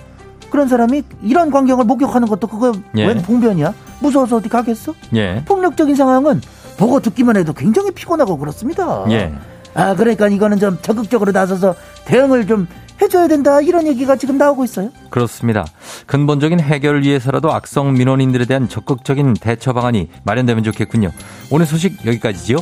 [0.50, 3.06] 그런 사람이 이런 광경을 목격하는 것도 그거 예.
[3.06, 3.72] 웬 봉변이야?
[4.00, 4.94] 무서워서 어디 가겠어?
[5.14, 5.42] 예.
[5.46, 6.40] 폭력적인 상황은
[6.80, 9.04] 보고 듣기만 해도 굉장히 피곤하고 그렇습니다.
[9.10, 9.34] 예.
[9.74, 11.74] 아 그러니까 이거는 좀 적극적으로 나서서
[12.06, 12.66] 대응을 좀
[13.02, 14.90] 해줘야 된다 이런 얘기가 지금 나오고 있어요.
[15.10, 15.66] 그렇습니다.
[16.06, 21.10] 근본적인 해결을 위해서라도 악성 민원인들에 대한 적극적인 대처 방안이 마련되면 좋겠군요.
[21.50, 22.56] 오늘 소식 여기까지지요.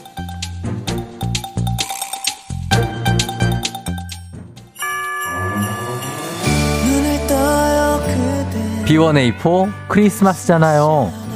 [8.85, 11.28] B1A4 크리스마스잖아요.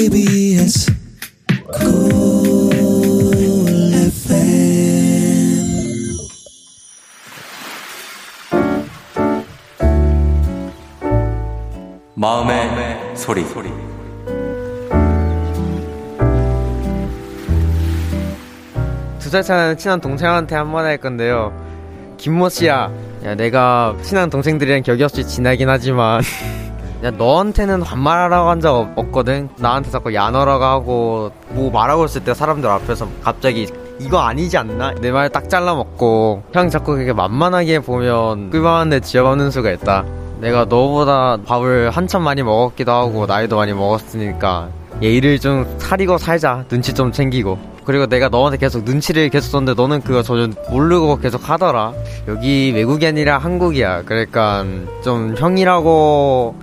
[0.00, 0.90] KBS
[12.14, 13.44] 마음의, 소리.
[13.44, 13.68] 소리.
[19.18, 21.52] 두살 차는 친한 동생한테 한마디 할 건데요.
[22.16, 22.90] 김모 씨야,
[23.24, 26.22] 야 내가 친한 동생들이랑 격이 없이 지나긴 하지만,
[27.02, 29.48] 야 너한테는 반말하라고 한 적 없거든.
[29.56, 33.66] 나한테 자꾸 야 너라고 하고 뭐 말하고 있을 때 사람들 앞에서 갑자기
[33.98, 34.92] 이거 아니지 않나?
[35.00, 40.04] 내 말 딱 잘라먹고 형 자꾸 그렇게 만만하게 보면 끌만한데 지어먹는 수가 있다.
[40.40, 44.68] 내가 너보다 밥을 한참 많이 먹었기도 하고 나이도 많이 먹었으니까
[45.00, 46.64] 예의를 좀 차리고 살자.
[46.68, 47.58] 눈치 좀 챙기고.
[47.84, 51.92] 그리고 내가 너한테 계속 눈치를 계속 썼는데 너는 그거 전혀 모르고 계속 하더라.
[52.28, 54.02] 여기 외국이 아니라 한국이야.
[54.02, 54.64] 그러니까
[55.02, 56.54] 좀 형이라고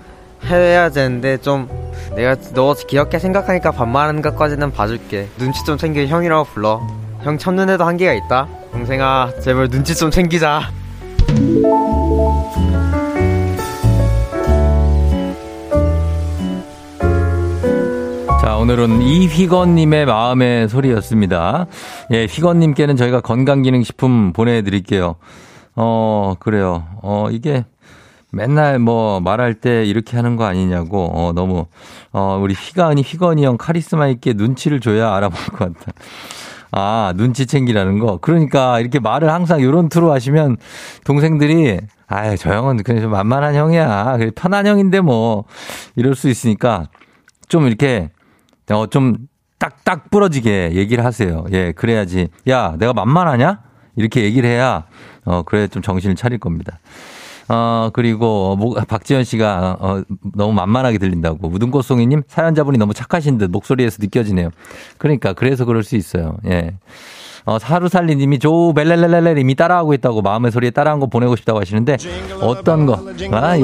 [0.45, 1.67] 해야 되는데 좀
[2.15, 5.27] 내가 너 귀엽게 생각하니까 반말하는 것까지는 봐줄게.
[5.37, 6.81] 눈치 좀 챙겨 형이라고 불러.
[7.21, 8.47] 형 첫눈에도 한계가 있다.
[8.71, 10.61] 동생아, 제발 눈치 좀 챙기자.
[18.41, 21.65] 자, 오늘은 이휘건님의 마음의 소리였습니다.
[22.11, 25.15] 예, 휘건님께는 저희가 건강기능식품 보내드릴게요.
[25.75, 26.85] 어, 그래요.
[27.01, 27.65] 어, 이게
[28.31, 31.65] 맨날 뭐 말할 때 이렇게 하는 거 아니냐고, 어, 너무,
[32.11, 35.91] 어, 우리 휘가은이 휘건이 형 카리스마 있게 눈치를 줘야 알아볼 것 같다.
[36.71, 38.17] 아, 눈치 챙기라는 거.
[38.17, 40.57] 그러니까 이렇게 말을 항상 요런 투로 하시면
[41.05, 44.17] 동생들이 아유, 저 형은 그냥 좀 만만한 형이야.
[44.35, 45.45] 편한 형인데 뭐
[45.95, 46.87] 이럴 수 있으니까
[47.47, 48.11] 좀 이렇게
[48.69, 49.17] 어, 좀
[49.59, 51.45] 딱딱 부러지게 얘기를 하세요.
[51.51, 52.27] 예, 그래야지.
[52.49, 53.59] 야, 내가 만만하냐?
[53.95, 54.85] 이렇게 얘기를 해야
[55.25, 56.79] 어, 그래 좀 정신을 차릴 겁니다.
[57.49, 60.01] 어, 그리고, 뭐, 박지현 씨가, 어,
[60.35, 61.47] 너무 만만하게 들린다고.
[61.49, 64.49] 무등꽃송이님, 사연자분이 너무 착하신 듯 목소리에서 느껴지네요.
[64.97, 66.37] 그러니까, 그래서 그럴 수 있어요.
[66.45, 66.73] 예.
[67.45, 71.95] 어, 사루살리 님이 조 벨렐렐렐렐 이미 따라하고 있다고 마음의 소리에 따라한 거 보내고 싶다고 하시는데,
[72.41, 72.99] 어떤 거?
[73.31, 73.63] 아, 예.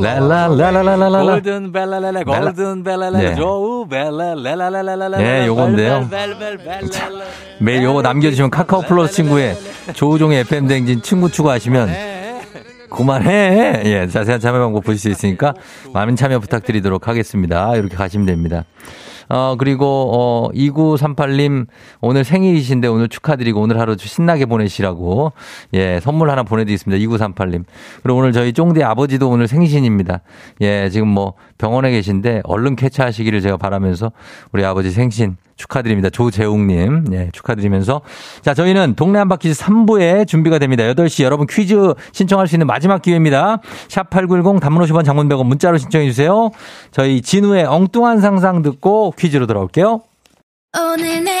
[0.00, 1.22] 랄랄랄랄랄랄라.
[1.22, 3.34] 골든 벨라렐레 골든 벨라렐레 네.
[3.36, 6.08] 조우 벨라렐라렐라렐라 네, 요건데요.
[7.60, 9.56] 매일 요거 남겨주시면 카카오 플러스 친구에
[9.94, 12.15] 조우종의 FM 댕진 친구 추가하시면
[12.90, 13.82] 그만해.
[13.84, 15.54] 예, 자세한 참여 방법 보실 수 있으니까
[15.92, 17.74] 많은 참여 부탁드리도록 하겠습니다.
[17.76, 18.64] 이렇게 가시면 됩니다.
[19.28, 21.66] 어, 그리고, 어, 2938님,
[22.00, 25.32] 오늘 생일이신데 오늘 축하드리고 오늘 하루 신나게 보내시라고,
[25.74, 27.04] 예, 선물 하나 보내드리겠습니다.
[27.04, 27.64] 2938님.
[28.02, 30.20] 그리고 오늘 저희 쫑대 아버지도 오늘 생신입니다.
[30.60, 34.12] 예, 지금 뭐 병원에 계신데 얼른 쾌차하시기를 제가 바라면서
[34.52, 36.10] 우리 아버지 생신 축하드립니다.
[36.10, 37.06] 조재웅님.
[37.12, 38.02] 예, 축하드리면서.
[38.42, 40.84] 자, 저희는 동네 한바퀴 3부에 준비가 됩니다.
[40.84, 43.58] 8시 여러분 퀴즈 신청할 수 있는 마지막 기회입니다.
[43.88, 46.50] 샵8910 단문 50원 장문 100원 문자로 신청해주세요.
[46.90, 50.02] 저희 진우의 엉뚱한 상상 듣고 퀴즈로 돌아올게요.
[50.78, 51.40] 오늘 내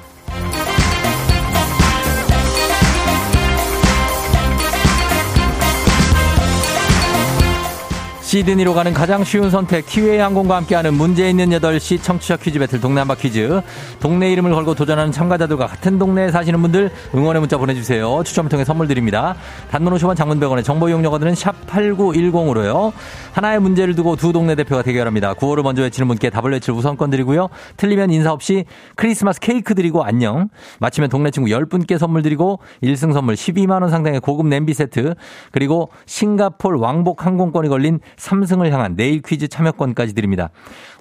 [8.31, 13.15] 시드니로 가는 가장 쉬운 선택 키웨이 항공과 함께하는 문제 있는 8시 청취자 퀴즈 배틀 한바
[13.15, 13.61] 퀴즈.
[13.99, 18.23] 동네 이름을 걸고 도전하는 참가자들과 같은 동네에 사시는 분들 응원의 문자 보내주세요.
[18.23, 19.35] 추첨을 통해 선물 드립니다.
[19.69, 22.93] 단문 50원 장문 100원의 정보 이용료가들은 샵8910으로요.
[23.33, 25.33] 하나의 문제를 두고 두 동네 대표가 대결합니다.
[25.33, 27.49] 구호를 먼저 외치는 분께 답을 외칠 우선권 드리고요.
[27.75, 28.63] 틀리면 인사 없이
[28.95, 30.47] 크리스마스 케이크 드리고 안녕.
[30.79, 35.15] 마치면 동네 친구 10분께 선물 드리고 1승 선물 12만원 상당의 고급 냄비 세트
[35.51, 40.49] 그리고 싱가폴 왕복 항공권이 걸린 3승을 향한 내일 퀴즈 참여권까지 드립니다.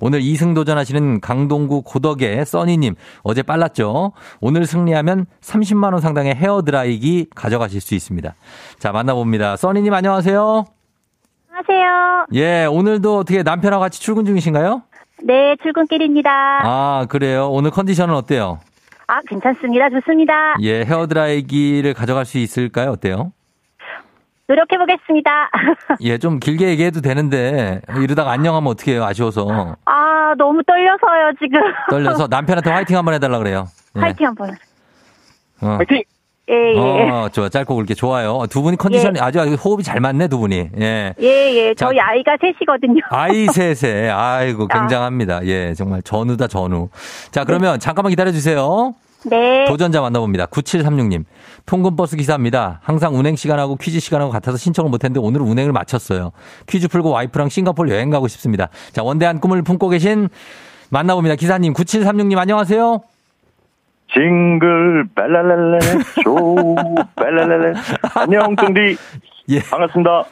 [0.01, 4.13] 오늘 2승 도전하시는 강동구 고덕의 써니님 어제 빨랐죠?
[4.41, 8.35] 오늘 승리하면 30만 원 상당의 헤어 드라이기 가져가실 수 있습니다.
[8.79, 9.57] 자 만나봅니다.
[9.57, 10.65] 써니님 안녕하세요.
[11.51, 12.27] 안녕하세요.
[12.35, 14.83] 예 오늘도 어떻게 남편하고 같이 출근 중이신가요?
[15.23, 16.31] 네, 출근길입니다.
[16.65, 17.51] 아 그래요.
[17.51, 18.59] 오늘 컨디션은 어때요?
[19.07, 19.91] 아, 괜찮습니다.
[19.91, 20.55] 좋습니다.
[20.61, 22.93] 예 헤어 드라이기를 가져갈 수 있을까요?
[22.93, 23.33] 어때요?
[24.51, 25.31] 노력해 보겠습니다.
[26.03, 31.61] 예 좀 길게 얘기해도 되는데 이러다가 안녕하면 어떡해요 아쉬워서 아, 너무 떨려서요, 지금.
[31.89, 33.67] 떨려서 남편한테 화이팅 한번 해달라 그래요.
[33.97, 34.01] 예.
[34.01, 34.51] 화이팅 한 번.
[35.63, 35.77] 어.
[35.79, 36.03] 파이팅!
[36.51, 37.11] 예, 예.
[37.11, 37.49] 어, 좋아.
[37.49, 38.41] 짧고 굵게 좋아요.
[38.51, 40.71] 두 분이 컨디션이 아주 아주 호흡이 잘 맞네, 두 분이.
[40.81, 41.15] 예.
[41.21, 41.75] 예, 예.
[41.75, 42.07] 저희 자.
[42.09, 43.01] 아이가 셋이거든요.
[43.11, 44.81] 아이 셋에, 아이고, 아.
[44.81, 45.47] 굉장합니다.
[45.47, 46.89] 예, 정말 전우다, 전우.
[47.31, 48.95] 자, 그러면 잠깐만 기다려 주세요.
[49.27, 49.65] 네.
[49.67, 50.47] 도전자 만나봅니다.
[50.47, 51.25] 9736님.
[51.67, 52.81] 통근버스 기사입니다.
[52.83, 56.33] 항상 운행 시간하고 퀴즈 시간하고 같아서 신청을 못했는데 오늘은 운행을 마쳤어요.
[56.67, 58.69] 퀴즈 풀고 와이프랑 싱가포르 여행 가고 싶습니다.
[58.93, 60.29] 자, 원대한 꿈을 품고 계신
[60.91, 61.37] 만나봅니다.
[61.37, 63.01] 기사님, 9736님 안녕하세요.
[64.13, 65.79] 징글 빨랄랄레
[66.25, 66.75] 조
[67.15, 67.75] 빨랄랄레
[68.17, 68.97] 안녕 뚱디
[69.51, 69.61] 예.
[69.63, 70.25] 반갑습니다.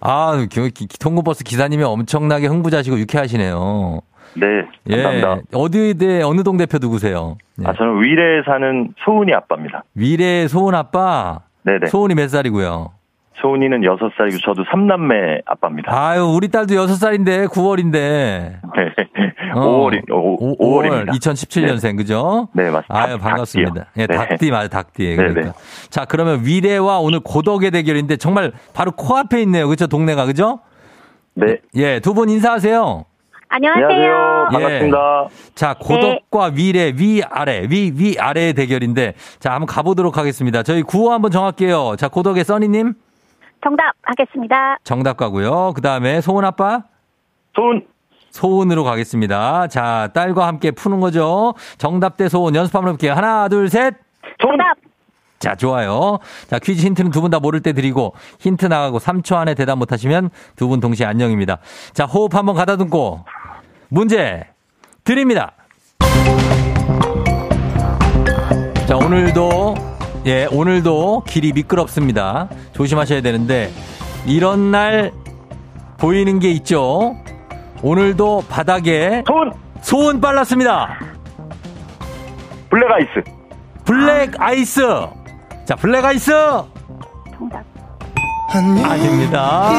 [0.00, 4.00] 아, 기- 기- 통근버스 기사님이 엄청나게 흥부자시고 유쾌하시네요.
[4.36, 4.46] 네
[4.90, 5.02] 예.
[5.02, 5.58] 감사합니다.
[5.58, 7.36] 어디 대 어느 동 대표 누구세요?
[7.62, 7.66] 예.
[7.66, 9.84] 아 저는 위례에 사는 소은이 아빠입니다.
[9.92, 11.40] 미래 소은 아빠.
[11.62, 11.86] 네네.
[11.86, 12.90] 소은이 몇 살이고요?
[13.40, 15.92] 소은이는 6살이고 저도 삼남매 아빠입니다.
[15.92, 17.92] 아유, 우리 딸도 6살인데 9월인데.
[17.92, 18.60] 네.
[19.54, 19.60] 어.
[19.90, 21.08] 5월이 5, 5월입니다.
[21.10, 22.48] 2017년생 그죠?
[22.54, 22.94] 네, 맞습니다.
[23.02, 23.72] 아유, 닭- 반갑습니다.
[23.84, 24.02] 닭띠요.
[24.02, 24.16] 예, 네.
[24.16, 25.08] 닭띠 맞아, 닭띠.
[25.10, 25.40] 네, 그러니까.
[25.42, 25.52] 네.
[25.90, 29.68] 자, 그러면 위례와 오늘 고덕의 대결인데 정말 바로 코앞에 있네요.
[29.68, 29.86] 그죠?
[29.88, 30.60] 동네가 그죠?
[31.34, 31.58] 네.
[31.76, 33.04] 예, 두 분 인사하세요.
[33.58, 33.86] 안녕하세요.
[33.86, 34.48] 안녕하세요.
[34.50, 34.50] 예.
[34.52, 35.28] 반갑습니다.
[35.54, 40.64] 자, 고덕과 위례, 위, 아래, 위, 위, 아래의 대결인데, 자, 한번 가보도록 하겠습니다.
[40.64, 41.94] 저희 구호 한번 정할게요.
[41.96, 42.94] 자, 고덕의 써니님,
[43.62, 44.78] 정답 하겠습니다.
[44.82, 45.72] 정답 가고요.
[45.76, 46.82] 그 다음에 소은 아빠,
[47.54, 47.86] 소은
[48.30, 49.68] 소은으로 가겠습니다.
[49.68, 51.54] 자, 딸과 함께 푸는 거죠.
[51.78, 53.12] 정답 대 소은 연습 한번 해볼게요.
[53.12, 53.94] 하나, 둘, 셋.
[54.40, 54.74] 정답.
[55.38, 56.18] 자, 좋아요.
[56.48, 60.30] 자, 퀴즈 힌트는 두 분 다 모를 때 드리고, 힌트 나가고 3초 안에 대답 못하시면
[60.56, 61.58] 두 분 동시에 안녕입니다.
[61.92, 63.24] 자, 호흡 한번 가다듬고,
[63.94, 64.42] 문제
[65.04, 65.52] 드립니다.
[68.88, 69.76] 자, 오늘도,
[70.26, 72.48] 예, 오늘도 길이 미끄럽습니다.
[72.72, 73.70] 조심하셔야 되는데,
[74.26, 75.12] 이런 날
[75.98, 77.14] 보이는 게 있죠.
[77.84, 80.98] 오늘도 바닥에 소은 소은 빨랐습니다.
[82.70, 83.10] 블랙 아이스
[83.84, 84.80] 블랙 아이스.
[85.66, 86.32] 자, 블랙 아이스.
[87.38, 87.73] 정답.
[88.48, 89.70] 아닙니다.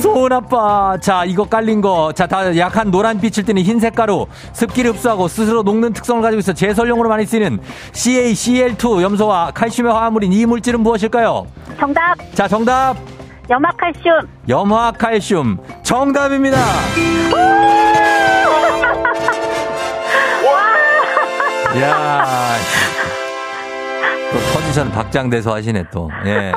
[0.00, 0.96] 소은 아빠.
[1.00, 2.12] 자, 이거 깔린 거.
[2.12, 4.26] 자, 다 약한 노란 빛을 띠는 흰 색 가루.
[4.52, 7.60] 습기를 흡수하고 스스로 녹는 특성을 가지고 있어 제설용으로 많이 쓰이는
[7.92, 11.46] CaCl2 염소와 칼슘의 화합물인 이 물질은 무엇일까요?
[11.78, 12.14] 정답.
[12.34, 12.96] 자, 정답.
[13.50, 14.28] 염화칼슘.
[14.48, 15.58] 염화칼슘.
[15.82, 16.58] 정답입니다.
[21.80, 22.54] 야.
[24.32, 26.10] 또 터지션 박장대소 하시네 또.
[26.26, 26.52] 예.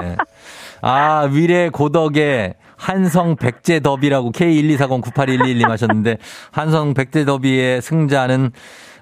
[0.81, 6.17] 아, 미래 고덕의 한성 백제 더비라고 K124098111님 하셨는데
[6.51, 8.51] 한성 백제 더비의 승자는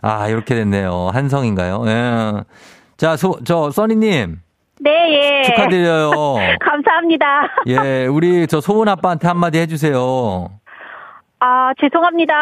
[0.01, 1.09] 아, 이렇게 됐네요.
[1.13, 1.83] 한성인가요?
[1.87, 2.33] 예.
[2.97, 4.39] 자, 소, 저, 써니님.
[4.81, 5.43] 네, 예.
[5.43, 6.11] 축하드려요.
[6.59, 7.25] 감사합니다.
[7.67, 10.49] 예, 우리 저 소은 아빠한테 한마디 해주세요.
[11.39, 12.33] 아, 죄송합니다.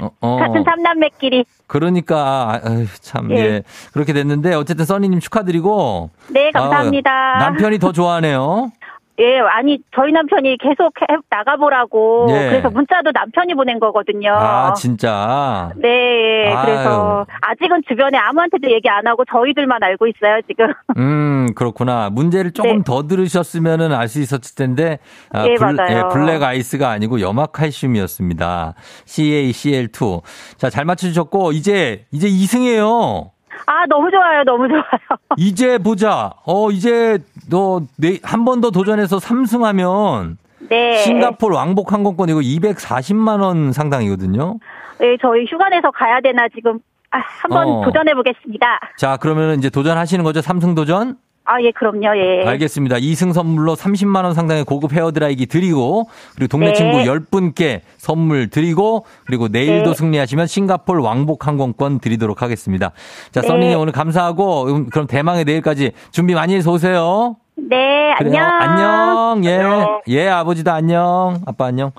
[0.00, 0.36] 어, 어.
[0.36, 1.44] 같은 삼남매끼리.
[1.66, 3.36] 그러니까, 아유, 참, 예.
[3.36, 3.62] 예.
[3.92, 6.10] 그렇게 됐는데, 어쨌든 써니님 축하드리고.
[6.30, 7.10] 네, 감사합니다.
[7.10, 8.72] 아, 남편이 더 좋아하네요.
[9.20, 12.26] 예, 아니, 저희 남편이 계속 해- 나가보라고.
[12.30, 12.48] 예.
[12.50, 14.32] 그래서 문자도 남편이 보낸 거거든요.
[14.32, 15.70] 아, 진짜.
[15.76, 20.66] 네, 그래서 아직은 주변에 아무한테도 얘기 안 하고 저희들만 알고 있어요, 지금.
[20.98, 22.10] 음, 그렇구나.
[22.10, 22.82] 문제를 조금 네.
[22.84, 24.98] 더 들으셨으면은 알 수 있었을 텐데,
[25.32, 26.08] 아, 예, 블, 맞아요.
[26.08, 28.74] 블랙 아이스가 아니고 염화칼슘이었습니다.
[29.06, 30.22] CaCl2.
[30.56, 33.30] 자, 잘 맞춰주셨고, 이제, 이제 2승이에요.
[33.66, 34.82] 아, 너무 좋아요, 너무 좋아요.
[35.36, 36.32] 이제 보자.
[36.44, 37.18] 어, 이제
[37.50, 40.36] 너, 네, 한 번 더 도전해서 3승하면,
[40.68, 40.96] 네.
[40.98, 44.56] 싱가포르 왕복 항공권 이거 240만 원 상당이거든요.
[45.02, 46.78] 예, 저희 휴가 내서 가야 되나 지금
[47.10, 47.84] 아, 한번 어.
[47.84, 48.66] 도전해 보겠습니다.
[48.96, 50.40] 자, 그러면 이제 도전하시는 거죠?
[50.40, 51.16] 3승 도전?
[51.46, 52.48] 아, 예, 그럼요, 예.
[52.48, 52.96] 알겠습니다.
[52.96, 56.72] 2승 선물로 30만 원 상당의 고급 헤어드라이기 드리고 그리고 동네 네.
[56.72, 59.94] 친구 10분께 선물 드리고 그리고 내일도 네.
[59.94, 62.92] 승리하시면 싱가폴 왕복 항공권 드리도록 하겠습니다.
[63.30, 63.46] 자, 네.
[63.46, 67.36] 써니님 오늘 감사하고 음, 그럼 대망의 내일까지 준비 많이 해서 오세요.
[67.56, 68.42] 네, 그래요.
[68.42, 68.60] 안녕.
[68.60, 69.44] 안녕.
[69.44, 69.58] 예.
[69.58, 70.00] 안녕.
[70.08, 71.42] 예, 아버지도 안녕.
[71.46, 71.92] 아빠 안녕.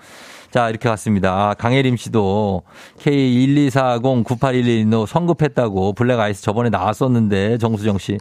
[0.56, 1.50] 자, 이렇게 갔습니다.
[1.50, 2.62] 아, 강혜림 씨도
[3.00, 8.18] K124098111로 성급했다고 블랙 아이스 저번에 나왔었는데 정수정 씨.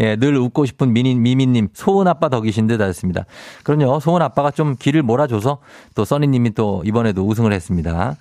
[0.00, 3.26] 예, 늘 웃고 싶은 미니, 미미님, 소은 아빠 덕이신 듯 하셨습니다.
[3.62, 4.00] 그럼요.
[4.00, 5.58] 소은 아빠가 좀 길을 몰아줘서
[5.94, 8.16] 또 써니님이 또 이번에도 우승을 했습니다.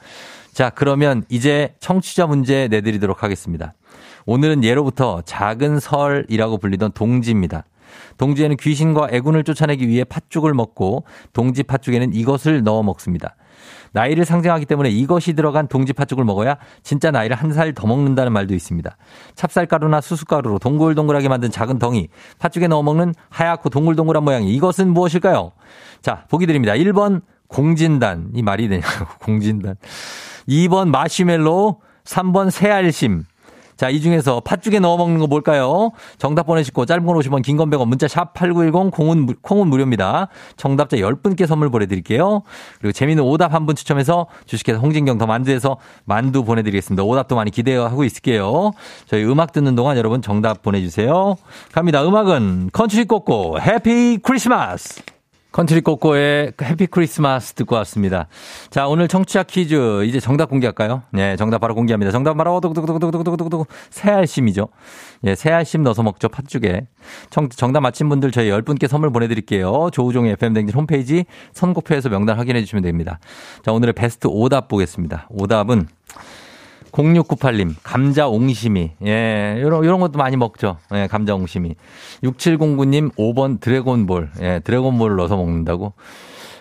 [0.54, 3.74] 자, 그러면 이제 청취자 문제 내드리도록 하겠습니다.
[4.28, 7.64] 오늘은 예로부터 작은 설이라고 불리던 동지입니다.
[8.20, 13.36] 동지에는 귀신과 애군을 쫓아내기 위해 팥죽을 먹고 동지 팥죽에는 이것을 넣어 먹습니다.
[13.94, 18.54] 나이를 상징하기 때문에 이것이 들어간 동지 팥죽을 먹어야 진짜 나이를 한 살 더 먹는다는 말도
[18.54, 18.96] 있습니다.
[19.36, 22.08] 찹쌀가루나 수수가루로 동글동글하게 만든 작은 덩이,
[22.40, 25.52] 팥죽에 넣어 먹는 하얗고 동글동글한 모양이 이것은 무엇일까요?
[26.02, 26.74] 자, 보기 드립니다.
[26.74, 28.30] 1번 공진단.
[28.34, 29.76] 이 말이 되냐고, 공진단.
[30.48, 33.24] 2번 마시멜로, 3번 새알심.
[33.78, 35.92] 자, 이 중에서 팥죽에 넣어 먹는 거 뭘까요?
[36.18, 40.28] 정답 보내시고 짧은 건 50원, 긴 건 100원, 문자 샵 8910, 콩은, 무- 콩은 무료입니다.
[40.58, 42.42] 정답자 10분께 선물 보내드릴게요.
[42.80, 47.04] 그리고 재미있는 오답 한 분 추첨해서 주식회사 홍진경 더 만두에서 만두 보내드리겠습니다.
[47.04, 48.72] 오답도 많이 기대하고 있을게요.
[49.08, 51.36] 저희 음악 듣는 동안 여러분 정답 보내주세요.
[51.74, 52.04] 갑니다.
[52.06, 55.02] 음악은 컨트리 꼬꼬 Happy Christmas!
[55.52, 58.28] 컨트리 꼬꼬의 Happy Christmas 듣고 왔습니다.
[58.70, 61.04] 자, 오늘 청취자 퀴즈 이제 정답 공개할까요?
[61.12, 62.12] 네, 정답 바로 공개합니다.
[62.12, 64.68] 정답 바로 두구두구두구두구두구두구 새알심이죠.
[65.24, 66.30] 예, 새알심 넣어서 먹죠.
[66.30, 66.88] 팥죽에.
[67.30, 69.90] 정, 정답 맞힌 분들 저희 10분께 선물 보내 드릴게요.
[69.92, 73.20] 조우종의 FM댕진 홈페이지 선곡표에서 명단 확인해 주시면 됩니다.
[73.64, 75.28] 자, 오늘의 베스트 오답 보겠습니다.
[75.30, 75.88] 오답은
[76.92, 78.92] 0698님, 감자 옹심이.
[79.06, 80.78] 예, 요런, 요런 것도 많이 먹죠.
[80.94, 81.76] 예, 감자 옹심이.
[82.24, 84.30] 6709님, 5번 드래곤볼.
[84.42, 85.94] 예, 드래곤볼을 넣어서 먹는다고.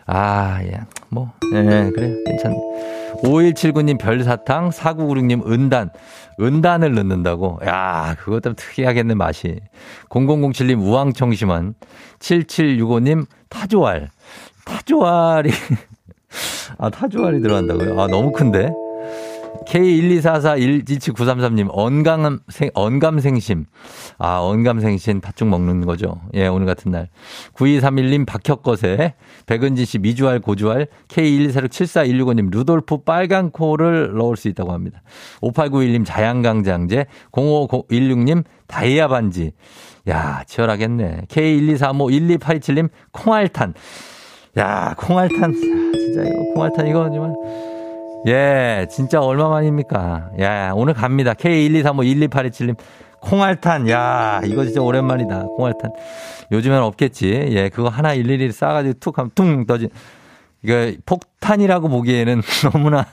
[0.06, 2.56] 아, 예, 뭐, 예, 그래, 괜찮네.
[3.22, 4.70] 5179님, 별사탕.
[4.70, 5.90] 4996님, 은단.
[6.40, 7.60] 은단을 넣는다고.
[7.64, 9.60] 야, 그것 좀 특이하겠네, 맛이.
[10.10, 11.74] 0007님, 우왕청심환.
[12.18, 14.10] 7765님, 타조알.
[14.66, 15.50] 타조알이.
[16.78, 18.00] 아, 타조알이 들어간다고요?
[18.00, 18.70] 아, 너무 큰데?
[19.66, 23.66] K12441279333님, 언감, 생, 언감생심.
[24.18, 26.20] 아, 언감생심 팥죽 먹는 거죠.
[26.34, 27.08] 예, 오늘 같은 날.
[27.54, 29.14] 9231님, 박혁거세.
[29.46, 30.86] 백은진 씨, 미주알, 고주알.
[31.08, 35.02] K124674165님, 루돌프 빨간 코를 넣을 수 있다고 합니다.
[35.42, 37.06] 5891님, 자양강장제.
[37.32, 39.52] 0516님, 다이아 반지.
[40.08, 41.22] 야, 치열하겠네.
[41.28, 43.74] K123512827님, 콩알탄.
[44.58, 45.50] 야, 콩알탄.
[45.50, 47.34] 야, 진짜 이거, 콩알탄 이거 정말.
[48.26, 50.30] 예, 진짜 얼마만입니까?
[50.40, 51.32] 야, 오늘 갑니다.
[51.34, 52.76] K123512827님.
[53.20, 53.88] 콩알탄.
[53.88, 55.44] 야, 이거 진짜 오랜만이다.
[55.56, 55.92] 콩알탄.
[56.50, 57.30] 요즘엔 없겠지.
[57.50, 59.88] 예, 그거 하나 일일이 싸가지고 툭 하면 퉁 떠지.
[60.62, 63.06] 이거 폭탄이라고 보기에는 너무나,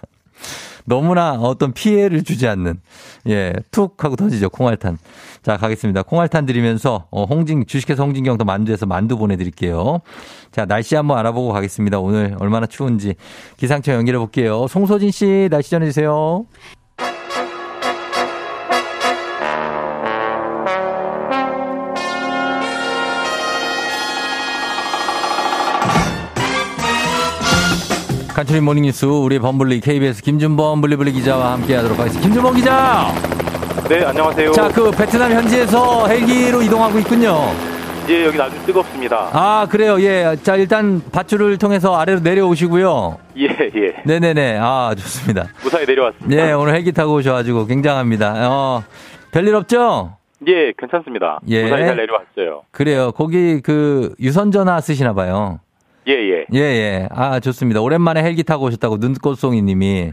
[0.86, 2.80] 너무나 어떤 피해를 주지 않는,
[3.28, 4.50] 예, 툭 하고 터지죠.
[4.50, 4.98] 콩알탄.
[5.44, 6.04] 자, 가겠습니다.
[6.04, 10.00] 콩알탄 드리면서, 어, 홍진, 주식회사 홍진경 더 만두에서 만두 보내 드릴게요.
[10.52, 12.00] 자, 날씨 한번 알아보고 가겠습니다.
[12.00, 13.16] 오늘 얼마나 추운지.
[13.58, 14.68] 기상청 연결해 볼게요.
[14.68, 16.46] 송소진 씨, 날씨 전해 주세요.
[28.34, 32.28] 간추린 모닝뉴스 우리의 범블리 KBS 김준범 블리블리 기자와 함께 하도록 하겠습니다.
[32.28, 33.43] 김준범 기자!
[33.90, 34.52] 네, 안녕하세요.
[34.54, 37.52] 자, 그 베트남 현지에서 헬기로 이동하고 있군요.
[38.04, 39.30] 이제 여기 아주 뜨겁습니다.
[39.34, 40.00] 아, 그래요.
[40.02, 40.36] 예.
[40.44, 43.18] 자, 일단 밧줄을 통해서 아래로 내려오시고요.
[43.40, 43.96] 예, 예.
[44.06, 44.58] 네네네.
[44.62, 45.48] 아, 좋습니다.
[45.64, 46.48] 무사히 내려왔습니다.
[46.48, 48.50] 예, 오늘 헬기 타고 오셔가지고 굉장합니다.
[48.50, 48.84] 어,
[49.32, 50.18] 별일 없죠?
[50.48, 51.40] 예, 괜찮습니다.
[51.48, 51.64] 예.
[51.64, 52.62] 무사히 잘 내려왔어요.
[52.72, 53.12] 그래요.
[53.14, 55.60] 거기 그 유선전화 쓰시나 봐요.
[56.08, 56.46] 예, 예.
[56.54, 57.08] 예, 예.
[57.12, 57.82] 아, 좋습니다.
[57.82, 60.12] 오랜만에 헬기 타고 오셨다고 눈꽃송이 님이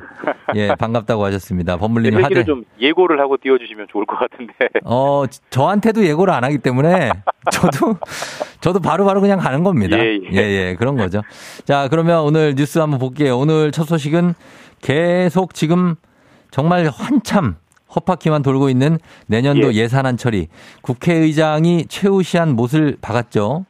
[0.54, 1.76] 예, 반갑다고 하셨습니다.
[1.76, 2.44] 범물님 헬기를 하대.
[2.44, 4.54] 좀 예고를 하고 띄워 주시면 좋을 것 같은데.
[4.84, 7.10] 어, 저한테도 예고를 안 하기 때문에
[7.52, 7.96] 저도
[8.60, 9.98] 저도 바로바로 그냥 가는 겁니다.
[9.98, 10.36] 예, 예.
[10.36, 11.22] 예, 그런 거죠.
[11.64, 13.38] 자, 그러면 오늘 뉴스 한번 볼게요.
[13.38, 14.34] 오늘 첫 소식은
[14.80, 15.96] 계속 지금
[16.50, 17.56] 정말 한참
[17.94, 19.88] 허파키만 돌고 있는 내년도 예.
[19.88, 20.46] 산안 처리.
[20.82, 23.64] 국회의장이 최우시한 못을 박았죠.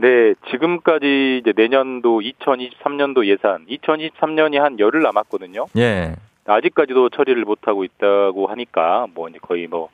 [0.00, 5.66] 네, 지금까지 이제 내년도 2023년도 예산, 2023년이 한 열흘 남았거든요.
[5.76, 6.14] 예.
[6.46, 9.90] 아직까지도 처리를 못 하고 있다고 하니까 뭐 이제 거의 뭐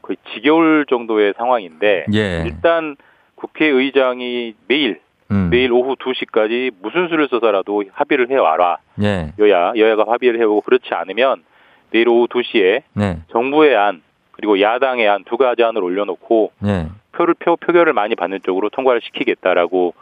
[0.00, 2.42] 거의 지겨울 정도의 상황인데 예.
[2.46, 2.96] 일단
[3.34, 5.48] 국회의장이 매일 음.
[5.50, 8.78] 내일 오후 2시까지 무슨 수를 써서라도 합의를 해 와라.
[9.02, 9.32] 예.
[9.38, 11.44] 여야 여야가 합의를 해 오고 그렇지 않으면
[11.90, 13.18] 내일 오후 2시에 네.
[13.30, 16.86] 정부의 안 그리고 야당의 안 두 가지 안을 올려놓고 예.
[17.16, 19.94] 표를 표 표결을 많이 받는 쪽으로 통과를 시키겠다라고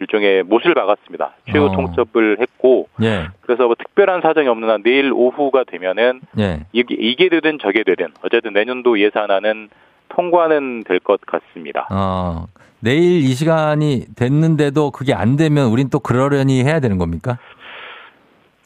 [0.00, 1.34] 일종의 못을 박았습니다.
[1.50, 1.72] 최후 어.
[1.72, 3.28] 통첩을 했고 예.
[3.42, 6.66] 그래서 뭐 특별한 사정이 없는 한 내일 오후가 되면은 예.
[6.72, 9.68] 이게, 이게 되든 저게 되든 어쨌든 내년도 예산안은
[10.08, 11.86] 통과는 될 것 같습니다.
[11.90, 12.46] 어.
[12.80, 17.38] 내일 이 시간이 됐는데도 그게 안 되면 우린 또 그러려니 해야 되는 겁니까?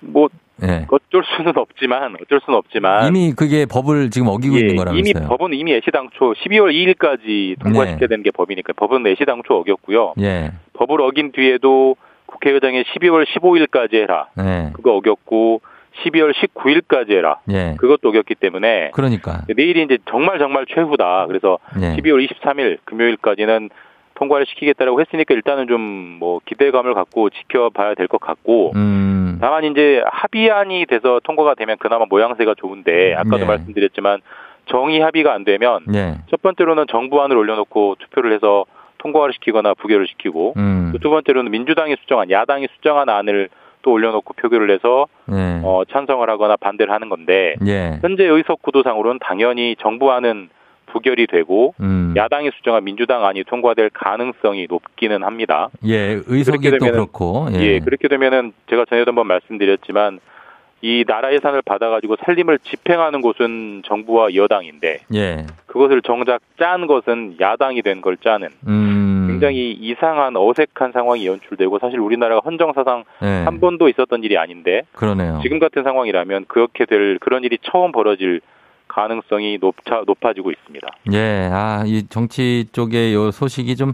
[0.01, 0.29] 뭐
[0.63, 0.87] 예.
[0.91, 4.99] 어쩔 수는 없지만 어쩔 수는 없지만 이미 그게 법을 지금 어기고 예, 있는 거라면서요.
[5.01, 8.07] 이미 법은 이미 애시당초 12월 2일까지 통과시켜야 네.
[8.07, 10.15] 되는 게 법이니까 법은 애시당초 어겼고요.
[10.21, 10.53] 예.
[10.75, 11.97] 법을 어긴 뒤에도
[12.27, 14.29] 국회의장이 12월 15일까지 해라.
[14.39, 14.71] 예.
[14.75, 15.61] 그거 어겼고
[16.05, 17.39] 12월 19일까지 해라.
[17.51, 17.75] 예.
[17.79, 19.43] 그것도 어겼기 때문에 그러니까.
[19.55, 21.27] 내일이 이제 정말 정말 최후다.
[21.27, 21.97] 그래서 예.
[21.97, 23.71] 12월 23일 금요일까지는
[24.15, 29.16] 통과를 시키겠다라고 했으니까 일단은 좀 뭐 기대감을 갖고 지켜봐야 될 것 같고 음.
[29.41, 33.45] 다만 이제 합의안이 돼서 통과가 되면 그나마 모양새가 좋은데 아까도 네.
[33.47, 34.21] 말씀드렸지만
[34.67, 36.17] 정의 합의가 안 되면 예.
[36.29, 38.65] 첫 번째로는 정부안을 올려놓고 투표를 해서
[38.99, 40.91] 통과를 시키거나 부결을 시키고 음.
[40.93, 43.49] 또 두 번째로는 민주당이 수정한 야당이 수정한 안을
[43.83, 45.61] 또 올려놓고 표결을 해서 예.
[45.63, 47.99] 어, 찬성을 하거나 반대를 하는 건데 예.
[48.03, 50.49] 현재 의석 구도상으로는 당연히 정부안은
[50.97, 52.15] 부결이 되고 음.
[52.17, 55.69] 야당이 수정한 민주당 안이 통과될 가능성이 높기는 합니다.
[55.87, 56.21] 예.
[56.27, 57.49] 의석이 그렇게 또 되면은- 그렇고.
[57.53, 57.61] 예.
[57.61, 60.21] 예, 그렇게 되면은 제가 전에도 한번 말씀드렸지만
[60.83, 65.47] 이 나라 예산을 받아가지고 살림을 집행하는 곳은 정부와 여당인데 예.
[65.67, 69.27] 그것을 정작 짠 것은 야당이 된 걸 짜는 음.
[69.29, 73.27] 굉장히 이상한 어색한 상황이 연출되고 사실 우리나라가 헌정사상 예.
[73.45, 75.41] 한 번도 있었던 일이 아닌데 그러네요.
[75.43, 78.41] 지금 같은 상황이라면 그렇게 될 그런 일이 처음 벌어질
[78.97, 80.89] 가능성이 높아, 높아지고 있습니다.
[81.13, 81.51] 예.
[81.53, 83.93] 아, 이 정치 쪽의 요 소식이 좀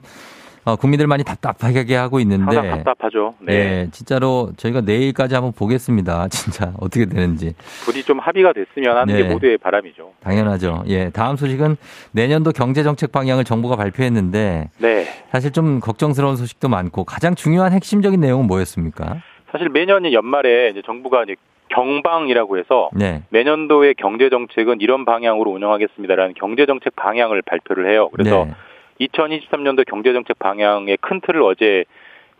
[0.64, 2.54] 어, 국민들 많이 답답하게 하고 있는데.
[2.54, 3.34] 답답하죠.
[3.40, 3.52] 네.
[3.52, 6.28] 예, 진짜로 저희가 내일까지 한번 보겠습니다.
[6.30, 7.52] 진짜 어떻게 되는지.
[7.84, 9.24] 부디 좀 합의가 됐으면 하는 네.
[9.24, 10.12] 게 모두의 바람이죠.
[10.22, 10.84] 당연하죠.
[10.86, 11.76] 예, 다음 소식은
[12.12, 15.06] 내년도 경제 정책 방향을 정부가 발표했는데 네.
[15.32, 19.20] 사실 좀 걱정스러운 소식도 많고 가장 중요한 핵심적인 내용은 뭐였습니까?
[19.50, 21.34] 사실 매년 연말에 이제 정부가 이제
[21.68, 23.22] 경방이라고 해서 네.
[23.30, 28.08] 내년도의 경제 정책은 이런 방향으로 운영하겠습니다라는 경제 정책 방향을 발표를 해요.
[28.12, 29.06] 그래서 네.
[29.06, 31.84] 2023년도 경제 정책 방향의 큰 틀을 어제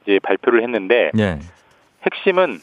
[0.02, 1.38] 이제 발표를 했는데 네.
[2.04, 2.58] 핵심은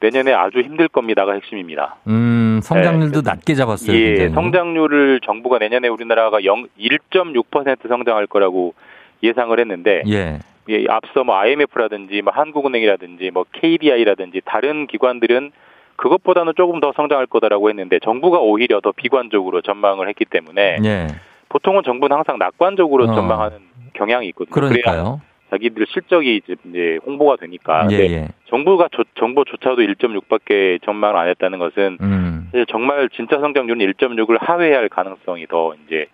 [0.00, 1.96] 내년에 아주 힘들 겁니다가 핵심입니다.
[2.06, 3.96] 음, 성장률도 낮게 잡았어요.
[3.96, 4.30] 예, 굉장히.
[4.34, 8.74] 성장률을 정부가 내년에 우리나라가 0, 1.6% 성장할 거라고
[9.22, 10.38] 예상을 했는데 예.
[10.68, 15.50] 예, 앞서 뭐 IMF라든지 뭐 한국은행이라든지 뭐 KDI라든지 다른 기관들은
[15.98, 21.08] 그것보다는 조금 더 성장할 거다라고 했는데 정부가 오히려 더 비관적으로 전망을 했기 때문에 예.
[21.48, 23.14] 보통은 정부는 항상 낙관적으로 어.
[23.14, 23.58] 전망하는
[23.94, 24.54] 경향이 있거든요.
[24.54, 25.20] 그러니까요.
[25.50, 27.88] 자기들 실적이 이제, 홍보가 되니까.
[27.90, 28.28] 예, 예.
[28.48, 32.50] 정부가 조, 정부조차도 1.6밖에 전망을 안 했다는 것은 음.
[32.68, 36.06] 정말 진짜 성장률은 1.6을 하회할 가능성이 더 이제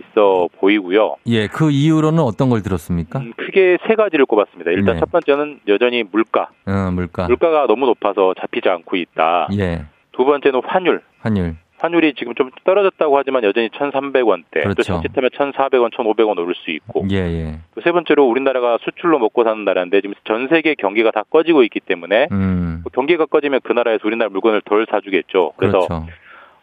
[0.00, 1.16] 있어 보이고요.
[1.26, 3.18] 예, 그 이유로는 어떤 걸 들었습니까?
[3.20, 4.70] 음, 크게 세 가지를 꼽았습니다.
[4.70, 5.00] 일단 네.
[5.00, 6.48] 첫 번째는 여전히 물가.
[6.66, 7.26] 어, 물가.
[7.26, 9.48] 물가가 너무 높아서 잡히지 않고 있다.
[9.58, 9.84] 예.
[10.12, 11.02] 두 번째는 환율.
[11.20, 11.56] 환율.
[11.78, 14.62] 환율이 지금 좀 떨어졌다고 하지만 여전히 1,300원대.
[14.64, 15.00] 또 그렇죠.
[15.00, 17.06] 자칫하면 1,400원, 1,500원 오를 수 있고.
[17.10, 17.58] 예, 예.
[17.74, 21.80] 또 세 번째로 우리나라가 수출로 먹고 사는 나라인데 지금 전 세계 경기가 다 꺼지고 있기
[21.80, 22.80] 때문에 음.
[22.82, 25.52] 뭐 경기가 꺼지면 그 나라에서 우리나라 물건을 덜 사주겠죠.
[25.56, 26.06] 그래서 그렇죠.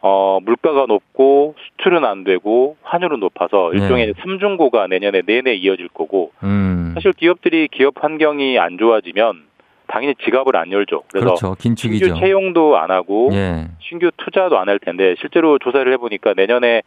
[0.02, 3.80] 어, 물가가 높고 수출은 안 되고 환율은 높아서 네.
[3.82, 6.92] 일종의 삼중고가 내년에 내내 이어질 거고 음.
[6.94, 9.44] 사실 기업들이 기업 환경이 안 좋아지면
[9.88, 11.04] 당연히 지갑을 안 열죠.
[11.12, 11.56] 그래서 그렇죠.
[11.56, 12.06] 긴축이죠.
[12.06, 13.68] 신규 채용도 안 하고 예.
[13.80, 16.82] 신규 투자도 안 할 텐데 실제로 조사를 해보니까 내년에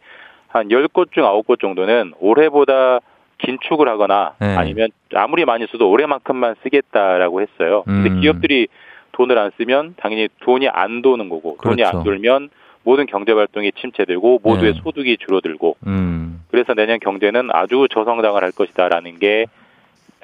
[0.47, 2.99] 한 10곳 중 9곳 정도는 올해보다
[3.39, 4.55] 긴축을 하거나 네.
[4.55, 7.83] 아니면 아무리 많이 써도 올해만큼만 쓰겠다라고 했어요.
[7.87, 8.21] 근데 음.
[8.21, 8.67] 기업들이
[9.13, 11.97] 돈을 안 쓰면 당연히 돈이 안 도는 거고 돈이 그렇죠.
[11.97, 12.49] 안 돌면
[12.83, 14.79] 모든 경제 활동이 침체되고 모두의 네.
[14.83, 16.43] 소득이 줄어들고 음.
[16.49, 19.45] 그래서 내년 경제는 아주 저성장을 할 것이다라는 게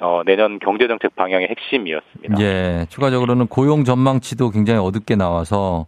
[0.00, 2.40] 어, 내년 경제정책 방향의 핵심이었습니다.
[2.40, 2.86] 예.
[2.88, 5.86] 추가적으로는 고용 전망치도 굉장히 어둡게 나와서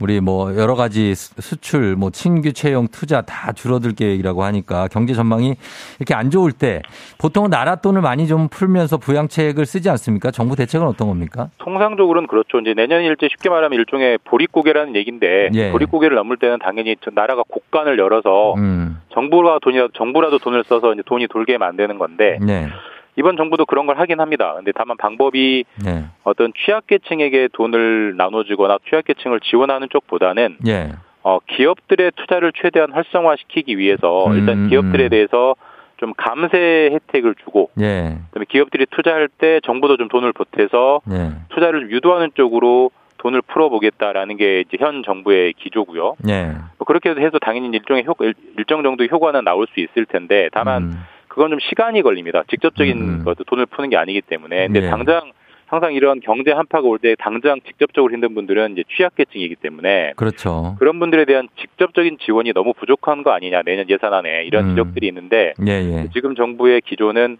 [0.00, 5.12] 우리 뭐 여러 가지 수- 수출, 뭐 신규 채용, 투자 다 줄어들 계획이라고 하니까 경제
[5.14, 5.56] 전망이
[5.98, 6.82] 이렇게 안 좋을 때
[7.18, 10.30] 보통은 나라 돈을 많이 좀 풀면서 부양책을 쓰지 않습니까?
[10.30, 11.50] 정부 대책은 어떤 겁니까?
[11.58, 12.60] 통상적으로는 그렇죠.
[12.60, 15.70] 이제 내년 일제 쉽게 말하면 일종의 보릿고개라는 얘기인데 예.
[15.72, 19.00] 보릿고개를 넘을 때는 당연히 저 나라가 곡간을 열어서 음.
[19.12, 22.68] 정부가 돈이라도 정부라도 돈을 써서 이제 돈이 돌게 만드는 건데 네.
[23.18, 24.54] 이번 정부도 그런 걸 하긴 합니다.
[24.56, 26.04] 근데 다만 방법이 네.
[26.22, 30.90] 어떤 취약계층에게 돈을 나눠주거나 취약계층을 지원하는 쪽보다는 예.
[31.24, 35.10] 어, 기업들의 투자를 최대한 활성화시키기 위해서 음, 일단 기업들에 음.
[35.10, 35.56] 대해서
[35.96, 38.18] 좀 감세 혜택을 주고 예.
[38.28, 41.30] 그다음에 기업들이 투자할 때 정부도 좀 돈을 보태서 예.
[41.48, 46.14] 투자를 좀 유도하는 쪽으로 돈을 풀어보겠다라는 게 이제 현 정부의 기조고요.
[46.28, 46.52] 예.
[46.78, 50.82] 뭐 그렇게 해서 당연히 일종의 효, 일- 일정 정도의 효과는 나올 수 있을 텐데 다만
[50.84, 50.92] 음.
[51.38, 52.42] 그건 좀 시간이 걸립니다.
[52.50, 53.24] 직접적인 음.
[53.24, 54.66] 것도 돈을 푸는 게 아니기 때문에.
[54.66, 54.88] 근데 예.
[54.90, 55.30] 당장
[55.66, 60.74] 항상 이런 경제 한파가 올 때 당장 직접적으로 힘든 분들은 이제 취약계층이기 때문에 그렇죠.
[60.80, 64.70] 그런 분들에 대한 직접적인 지원이 너무 부족한 거 아니냐 내년 예산안에 이런 음.
[64.70, 66.08] 지적들이 있는데 예, 예.
[66.12, 67.38] 지금 정부의 기조는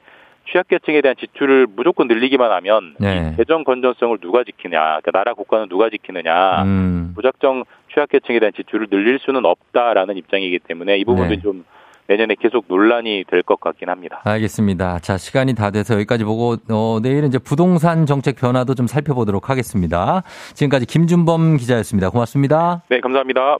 [0.52, 3.32] 취약계층에 대한 지출을 무조건 늘리기만 하면 네.
[3.32, 7.12] 이 재정 건전성을 누가 지키냐, 그러니까 나라 국가는 누가 지키느냐, 음.
[7.16, 11.40] 무작정 취약계층에 대한 지출을 늘릴 수는 없다라는 입장이기 때문에 이 부분도 네.
[11.42, 11.64] 좀
[12.08, 14.20] 내년에 계속 논란이 될 것 같긴 합니다.
[14.24, 14.98] 알겠습니다.
[15.00, 20.22] 자, 시간이 다 돼서 여기까지 보고, 어, 내일은 이제 부동산 정책 변화도 좀 살펴보도록 하겠습니다.
[20.54, 22.10] 지금까지 김준범 기자였습니다.
[22.10, 22.82] 고맙습니다.
[22.88, 23.58] 네, 감사합니다.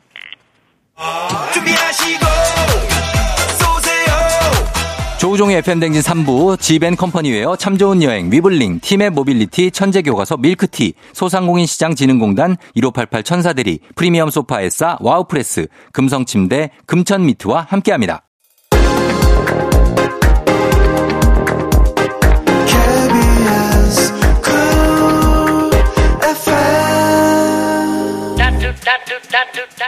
[5.20, 13.24] 조우종의 FM댕진 3부, 지벤컴퍼니웨어, 참 좋은 여행, 위블링, 티맵 모빌리티, 천재교과서, 밀크티, 소상공인 시장진흥공단, 1588
[13.24, 18.27] 천사대리, 프리미엄 소파 에싸, 와우프레스, 금성침대, 금천미트와 함께합니다.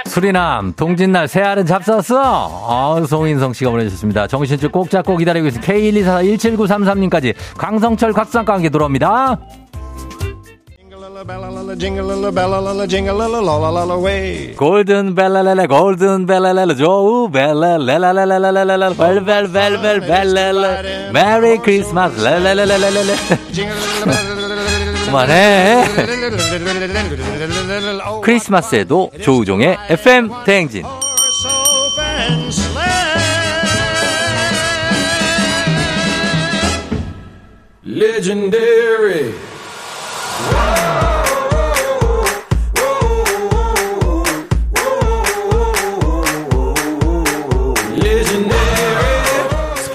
[0.07, 2.66] 수리남, 동짓날 새알은 잡쌌어?
[2.68, 4.26] 아, 송인성 씨가 보내주셨습니다.
[4.26, 5.72] 정신줄 꼭 잡고 기다리고 있습니다.
[5.72, 9.38] K124-17933님까지 강성철 각상과 함께 돌아옵니다.
[14.57, 20.82] 골든 벨라렐라 골든 벨라렐라 조우 벨라렐라렐라렐라 벨벨벨벨 벨렐라
[21.12, 23.16] 메리 크리스마스 렐렐렐렐렐렐
[25.11, 25.85] 그만해
[28.23, 30.85] 크리스마스에도 조우종의 FM 대행진
[37.85, 39.49] Legendary.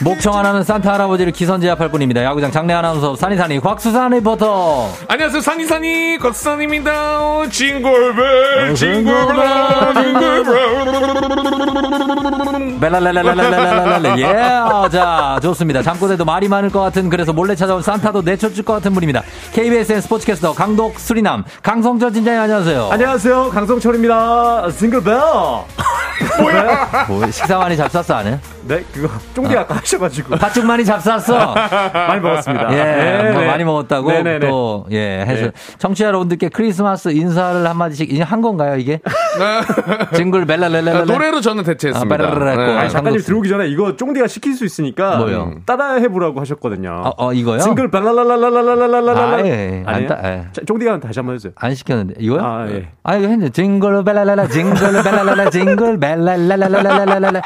[0.00, 2.22] 목청 하나는 산타 할아버지를 기선제압할 뿐입니다.
[2.22, 4.90] 야구장 장내 아나운서 산이산이 곽수산 리포터.
[5.08, 5.40] 안녕하세요.
[5.40, 7.48] 산이산이 곽수산입니다.
[7.50, 10.44] jingle bell jingle bell jingle bell
[12.80, 14.88] 벨랄랄랄랄랄랄랄 예.
[14.92, 15.82] 자 좋습니다.
[15.82, 19.22] 잠꼬대도 말이 많을 것 같은 그래서 몰래 찾아온 산타도 내쫓을 것 같은 분입니다.
[19.52, 22.88] KBSN 스포츠캐스터 강독 수리남 강성철 진장님 안녕하세요.
[22.92, 23.50] 안녕하세요.
[23.50, 24.70] 강성철입니다.
[24.78, 25.18] 징글벨.
[26.40, 27.06] 뭐야?
[27.08, 28.40] 뭐, 식사 많이 잡쌌어 안 해?
[28.62, 30.34] 네 그거 쫑디 아까 잡수셔가지고.
[30.34, 31.54] 어, 팥죽 많이 잡쌌어.
[31.92, 32.72] 많이 먹었습니다.
[32.72, 33.46] 예, 네, 뭐 네.
[33.46, 35.46] 많이 먹었다고 네, 또, 예, 해서.
[35.46, 35.52] 네.
[35.78, 39.00] 청취자 여러분들께 크리스마스 인사를 한마디씩, 이제 한 건가요, 이게?
[40.14, 42.24] 징글 멜라렐라 아, 노래로 저는 대체했습니다.
[42.24, 42.76] 아, 네.
[42.76, 45.44] 아니, 작가님 들어오기 전에 이거 쫑디가 시킬 수 있으니까 뭐요?
[45.44, 45.62] 음.
[45.64, 47.02] 따라해보라고 하셨거든요.
[47.04, 47.60] 어, 어 이거요?
[47.60, 49.36] 징글 벨라랄라랄라랄라랄라.
[49.36, 49.48] 아, 예.
[49.48, 49.82] 예.
[49.86, 50.46] 안 따, 예.
[50.66, 51.52] 쫑디가 다시 한번 해주세요.
[51.56, 52.14] 안 시켰는데.
[52.18, 52.40] 이거요?
[52.42, 52.88] 아, 예.
[53.02, 53.50] 아, 이거 했는데.
[53.50, 57.42] 징글 벨라랄라, 징글 벨라랄라, 징글 벨라랄라랄라랄라.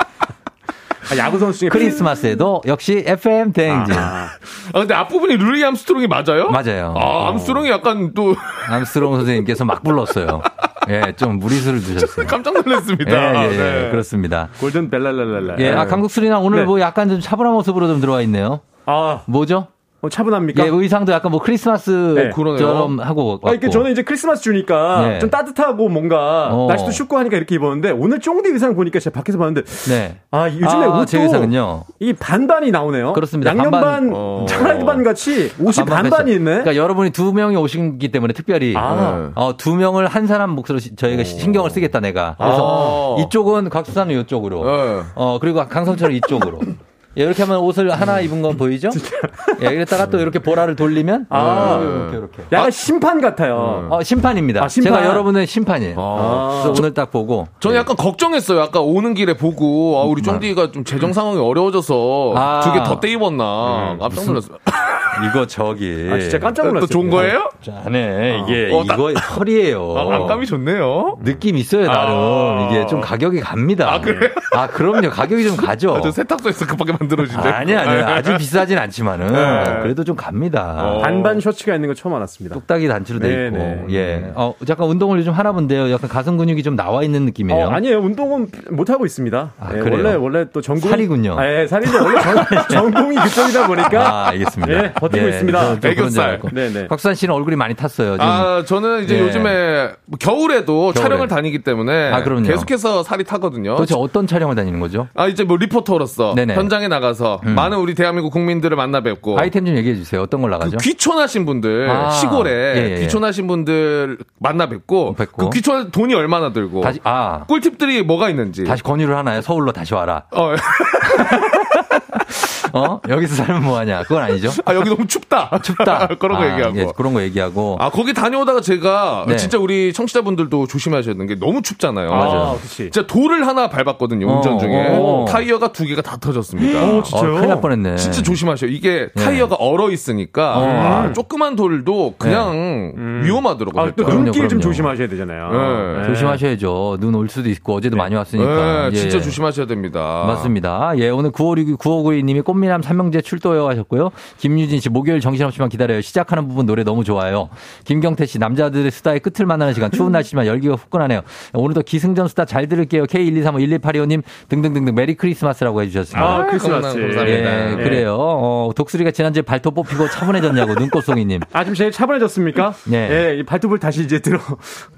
[1.10, 4.28] 아, 야구 선수 중에 크리스마스에도 역시 FM 대행진 아,
[4.72, 6.50] 근데 앞부분이 루이 암스트롱이 맞아요?
[6.50, 6.94] 맞아요.
[6.96, 8.34] 아, 암스트롱이 약간 또
[8.68, 10.42] 암스트롱 선생님께서 막 불렀어요.
[10.88, 12.26] 예, 좀 무리수를 두셨어요.
[12.26, 13.44] 깜짝 놀랐습니다.
[13.44, 13.90] 예, 예, 예, 네.
[13.90, 14.48] 그렇습니다.
[14.60, 15.56] 골든 벨랄랄랄라.
[15.58, 16.64] 예, 아 강국 수리나 오늘 네.
[16.64, 18.60] 뭐 약간 좀 차분한 모습으로 좀 들어와 있네요.
[18.86, 19.68] 아, 뭐죠?
[20.04, 20.64] 어, 차분합니까?
[20.64, 23.38] 예, 의상도 약간 뭐 크리스마스처럼 하고.
[23.44, 25.18] 아, 이게 저는 이제 크리스마스 주니까 네.
[25.20, 26.66] 좀 따뜻하고 뭔가 어.
[26.68, 30.16] 날씨도 춥고 하니까 이렇게 입었는데 오늘 쫑디 의상 보니까 제가 밖에서 봤는데 네.
[30.32, 31.84] 아 요즘에 아, 옷도 제 의상은요.
[32.00, 33.12] 이 반반이 나오네요.
[33.12, 33.50] 그렇습니다.
[33.52, 34.10] 양념 반, 반반.
[34.12, 34.44] 어.
[34.48, 36.32] 차라리 반 같이 옷이 반반 반반이.
[36.32, 36.44] 있네.
[36.50, 39.30] 그러니까 여러분이 두 명이 오신기 때문에 특별히 아.
[39.36, 42.34] 어, 두 명을 한 사람 시- 저희가 신경을 쓰겠다 내가.
[42.38, 43.22] 그래서 아.
[43.22, 44.64] 이쪽은 곽수산은 이쪽으로.
[44.64, 45.02] 네.
[45.14, 46.58] 어 그리고 강성철은 이쪽으로.
[47.18, 48.88] 예, 이렇게 하면 옷을 하나 입은 건 보이죠?
[49.62, 51.78] 예, 이랬다가 또 이렇게 보라를 돌리면 아.
[51.82, 52.42] 이렇게 이렇게.
[52.52, 53.88] 약간 심판 같아요.
[53.90, 54.64] 어, 심판입니다.
[54.64, 54.94] 아, 심판.
[54.94, 55.96] 제가 여러분의 심판이에요.
[55.98, 56.62] 아.
[56.64, 58.60] 그래서 오늘 딱 보고 저는 약간 걱정했어요.
[58.62, 62.60] 아까 오는 길에 보고 아, 우리 쫑디가 좀 재정 상황이 어려워져서 아.
[62.64, 64.56] 두개 더 떼입었나 깜짝 놀랐어요.
[65.28, 66.08] 이거 저기.
[66.10, 66.86] 아, 진짜 깜짝 놀랐어요.
[66.86, 67.50] 또 좋은 거예요?
[67.84, 69.94] 안에 이게 어, 나- 이거 털이에요.
[69.98, 71.18] 아, 안감이 좋네요.
[71.22, 72.68] 느낌 있어요 나름 아.
[72.70, 73.92] 이게 좀 가격이 갑니다.
[73.92, 74.30] 아, 그래요?
[74.54, 75.94] 아, 그럼요 가격이 좀 가죠.
[75.96, 77.48] 아, 저 세탁소에서 급하게 만들어진대.
[77.48, 79.78] 아니 아니 아주 비싸진 않지만은 네.
[79.82, 80.76] 그래도 좀 갑니다.
[80.78, 81.00] 어.
[81.02, 82.54] 반반 셔츠가 있는 거 처음 알았습니다.
[82.54, 83.84] 뚝딱이 단추로 돼 있고 네네.
[83.90, 84.32] 예.
[84.34, 85.90] 어 잠깐 운동을 요즘 하나 본데요.
[85.92, 87.66] 약간 가슴 근육이 좀 나와 있는 느낌이에요.
[87.66, 87.98] 어, 아니에요.
[88.00, 89.52] 운동은 못 하고 있습니다.
[89.58, 89.96] 아, 예, 그래요?
[89.96, 91.36] 원래 원래 또 전공 살이군요.
[91.38, 92.02] 아, 예, 살이죠.
[92.02, 92.36] 원래 전,
[92.70, 94.72] 전공이 그쪽이다 보니까 아, 알겠습니다.
[94.72, 95.76] 예, 버티고 예, 있습니다.
[95.84, 96.40] 애교살.
[96.52, 96.86] 네네.
[96.88, 98.12] 곽수산 씨는 얼굴이 많이 탔어요.
[98.12, 98.24] 지금.
[98.26, 99.20] 아, 저는 이제 예.
[99.20, 101.00] 요즘에 뭐 겨울에도 겨울에.
[101.02, 102.42] 촬영을 다니기 때문에 아, 그럼요.
[102.46, 103.74] 계속해서 살이 타거든요.
[103.76, 105.08] 도대체 어떤 촬영을 다니는 거죠?
[105.14, 106.54] 아, 이제 뭐 리포터로서 네네.
[106.54, 107.54] 현장에 나가서 음.
[107.54, 110.22] 많은 우리 대한민국 국민들을 만나 뵙고 아이템 좀 얘기해 주세요.
[110.22, 110.76] 어떤 걸 나가죠?
[110.76, 113.00] 그 귀촌하신 분들 아, 시골에 예, 예.
[113.00, 115.50] 귀촌하신 분들 만나 뵙고, 뵙고.
[115.50, 119.40] 그 귀촌 돈이 얼마나 들고 다시 아 꿀팁들이 뭐가 있는지 다시 권유를 하나요?
[119.40, 120.24] 서울로 다시 와라.
[120.30, 120.52] 어,
[122.72, 123.00] 어?
[123.08, 124.02] 여기서 살면 뭐하냐?
[124.02, 124.50] 그건 아니죠?
[124.64, 126.08] 아 여기 너무 춥다 춥다.
[126.18, 127.76] 그런 거 아, 얘기하고 예, 그런 거 얘기하고.
[127.80, 129.36] 아 거기 다녀오다가 제가 네.
[129.36, 132.10] 진짜 우리 청취자분들도 조심하셔야 되는 게 너무 춥잖아요.
[132.12, 132.90] 아, 그치.
[132.90, 135.24] 진짜 돌을 하나 밟았거든요 운전 어, 중에 어.
[135.28, 136.78] 타이어가 두 개가 다 터졌습니다.
[136.82, 137.30] 어, 진짜요?
[137.32, 137.96] 어, 큰일 날 뻔했네.
[137.96, 138.70] 진짜 조심하셔요.
[138.70, 139.24] 이게 네.
[139.24, 140.62] 타이어가 얼어 있으니까 어.
[140.64, 143.82] 아, 조그만 돌도 그냥 위험하더라고요.
[143.82, 144.62] 아, 또 그럼요, 눈길 좀 그럼요.
[144.62, 145.98] 조심하셔야 되잖아요.
[146.00, 146.06] 네.
[146.08, 146.96] 조심하셔야죠.
[147.00, 148.88] 눈 올 수도 있고 어제도 많이 왔으니까.
[148.90, 149.20] 네, 진짜 예.
[149.22, 150.24] 조심하셔야 됩니다.
[150.26, 150.92] 맞습니다.
[150.96, 154.10] 예, 오늘 956, 9592님이 꽃미남 삼형제 출도요 하셨고요.
[154.38, 156.00] 김유진 씨, 목요일 정신없이만 기다려요.
[156.00, 157.48] 시작하는 부분 노래 너무 좋아요.
[157.84, 159.90] 김경태 씨, 남자들의 수다의 끝을 만나는 시간.
[159.90, 161.22] 추운 날씨지만 열기가 후끈하네요.
[161.54, 163.04] 오늘도 기승전 수다 잘 들을게요.
[163.04, 166.24] K123511825님 등등등등 메리 크리스마스라고 해주셨습니다.
[166.24, 166.82] 아, 크리스마스.
[166.82, 167.28] 감사합니다.
[167.28, 167.82] 예, 네.
[167.82, 168.16] 그래요.
[168.18, 171.40] 어, 독수리가 지난주에 발톱 뽑히고 차분해졌냐고, 눈꽃송이님.
[171.52, 172.74] 아, 좀 제일 차분해졌습니까?
[172.84, 173.08] 네.
[173.10, 174.38] 예, 이 발톱을 다시 이제 들어,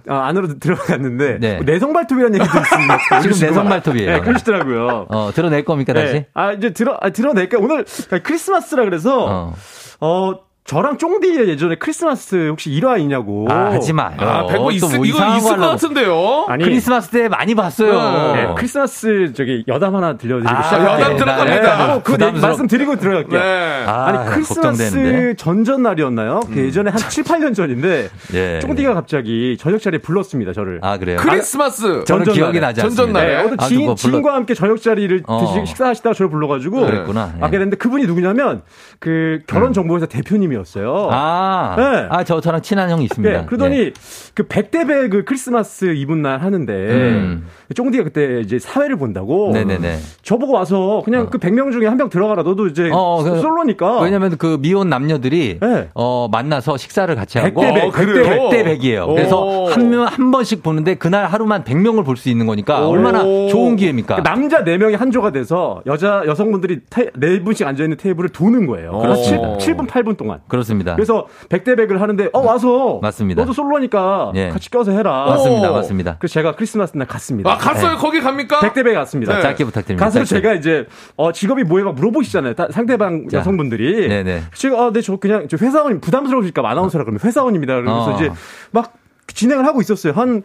[0.09, 1.39] 아, 안으로 들어갔는데.
[1.41, 1.55] 네.
[1.57, 3.21] 뭐 내성 발톱이라는 얘기도 있습니다.
[3.21, 4.11] 지금 내성 발톱이에요.
[4.11, 5.07] 네, 그러시더라고요.
[5.09, 6.13] 어, 드러낼 겁니까, 다시?
[6.13, 6.27] 네.
[6.35, 7.63] 아, 이제 들어, 아, 드러낼 까?
[7.63, 7.85] 오늘
[8.23, 9.55] 크리스마스라 그래서, 어.
[10.01, 13.47] 어, 저랑 쫑디의 예전에 크리스마스 혹시 일화 있냐고.
[13.51, 14.17] 아, 하지 마요.
[14.19, 15.61] 아, 또 있, 뭐 이거 있을 거것 하려고.
[15.73, 16.47] 같은데요.
[16.49, 18.33] 아니, 크리스마스 때 많이 봤어요.
[18.35, 21.05] 네, 크리스마스 저기 여담 하나 들려드리고 아, 시작할게요.
[21.05, 21.55] 여담 들어갑니다.
[21.87, 22.41] 네, 그거 내- 부담스러워.
[22.49, 23.39] 말씀 드리고 들어갈게요.
[23.41, 23.85] 네.
[23.87, 25.35] 아, 아니 크리스마스 걱정되는데.
[25.37, 26.41] 전전 날이었나요?
[26.51, 28.59] 그 예전에 한 7, 8년 전인데 예.
[28.61, 30.79] 쫑디가 갑자기 저녁 자리에 불렀습니다 저를.
[30.81, 31.19] 아, 그래요?
[31.21, 32.61] 크리스마스 저는 전전 기억이.
[32.61, 33.21] 나지 전전 않습니다.
[33.21, 33.35] 날에.
[33.37, 35.41] 네, 어떤 아, 지인, 지인과 함께 저녁 자리를 어.
[35.55, 37.35] 드시, 식사하시다가 저를 불러가지고 그랬구나.
[37.45, 37.51] 예.
[37.51, 38.63] 됐는데 그분이 누구냐면
[38.99, 41.09] 그 결혼 정보회사 대표님이 었어요.
[41.11, 42.07] 아, 네.
[42.11, 43.41] 아, 저, 저랑 친한 형이 있습니다.
[43.41, 43.93] 네, 그러더니
[44.35, 47.47] 그 백대배 그 크리스마스 이분 날 하는데 음.
[47.75, 49.99] 쫑디가 그때 이제 사회를 본다고 네네네.
[50.23, 54.37] 저보고 와서 그냥 그 100명 중에 한 명 들어가라 너도 이제 어, 그- 솔로니까 왜냐면
[54.37, 55.89] 그 미혼 남녀들이 네.
[55.95, 58.25] 어 만나서 식사를 같이 하고 백대 백, 어, 그래요?
[58.51, 59.07] 백대 백이에요.
[59.09, 59.67] 그래서 오.
[59.69, 64.17] 한명 한 번씩 보는데 그날 하루만 100명을 볼 수 있는 거니까 얼마나 좋은 기회입니까?
[64.17, 68.99] 그 남자 4명이 한 조가 돼서 여자 여성분들이 테, 4분씩 앉아 있는 테이블을 도는 거예요.
[68.99, 69.59] 그렇습니다.
[69.59, 70.41] 7, 분 8분 동안.
[70.49, 70.95] 그렇습니다.
[70.95, 73.41] 그래서 백대백을 하는데 어 와서 맞습니다.
[73.43, 74.49] 너도 솔로니까 예.
[74.51, 75.25] 같이 껴서 해라.
[75.29, 75.71] 맞습니다.
[75.71, 75.75] 오.
[75.75, 76.17] 맞습니다.
[76.19, 77.51] 그래서 제가 크리스마스 날 갔습니다.
[77.53, 77.93] 아 갔어요?
[77.93, 77.97] 네.
[77.97, 78.61] 거기 갑니까?
[78.61, 79.37] 백대백 갔습니다.
[79.37, 79.43] 네.
[79.43, 80.05] 짧게 부탁드립니다.
[80.05, 80.43] 가서 짧게.
[80.43, 80.87] 제가 이제
[81.17, 81.87] 어 직업이 뭐예요?
[81.87, 82.55] 막 물어보시잖아요.
[82.55, 83.39] 다- 상대방 자.
[83.39, 84.09] 여성분들이.
[84.09, 84.43] 네네.
[84.55, 87.75] 제가 아, 네, 저 그냥 저 회사원 부담스러우실까 아나운서라 그러면 회사원입니다.
[87.77, 88.17] 그러면서 어.
[88.17, 88.31] 이제
[88.71, 88.93] 막
[89.29, 90.13] 진행을 하고 있었어요.
[90.13, 90.43] 한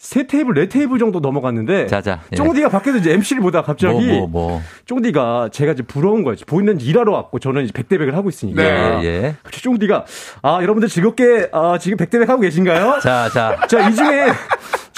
[0.00, 1.86] 세 테이블, 네 테이블 정도 넘어갔는데.
[1.86, 2.20] 자자.
[2.32, 2.36] 예.
[2.36, 4.06] 쫑디가 밖에서 이제 MC를 보다가 갑자기.
[4.06, 4.62] 뭐, 뭐, 뭐.
[4.86, 6.36] 쫑디가 제가 이제 부러운 거예요.
[6.46, 8.62] 보이는 일하러 왔고 저는 이제 백대백을 하고 있으니까.
[8.62, 9.00] 네.
[9.02, 9.34] 예, 예.
[9.42, 10.06] 갑자기 쫑디가
[10.40, 13.00] 아 여러분들 즐겁게 아, 지금 백대백 하고 계신가요?
[13.02, 13.58] 자, 자.
[13.68, 14.28] 자, 이 중에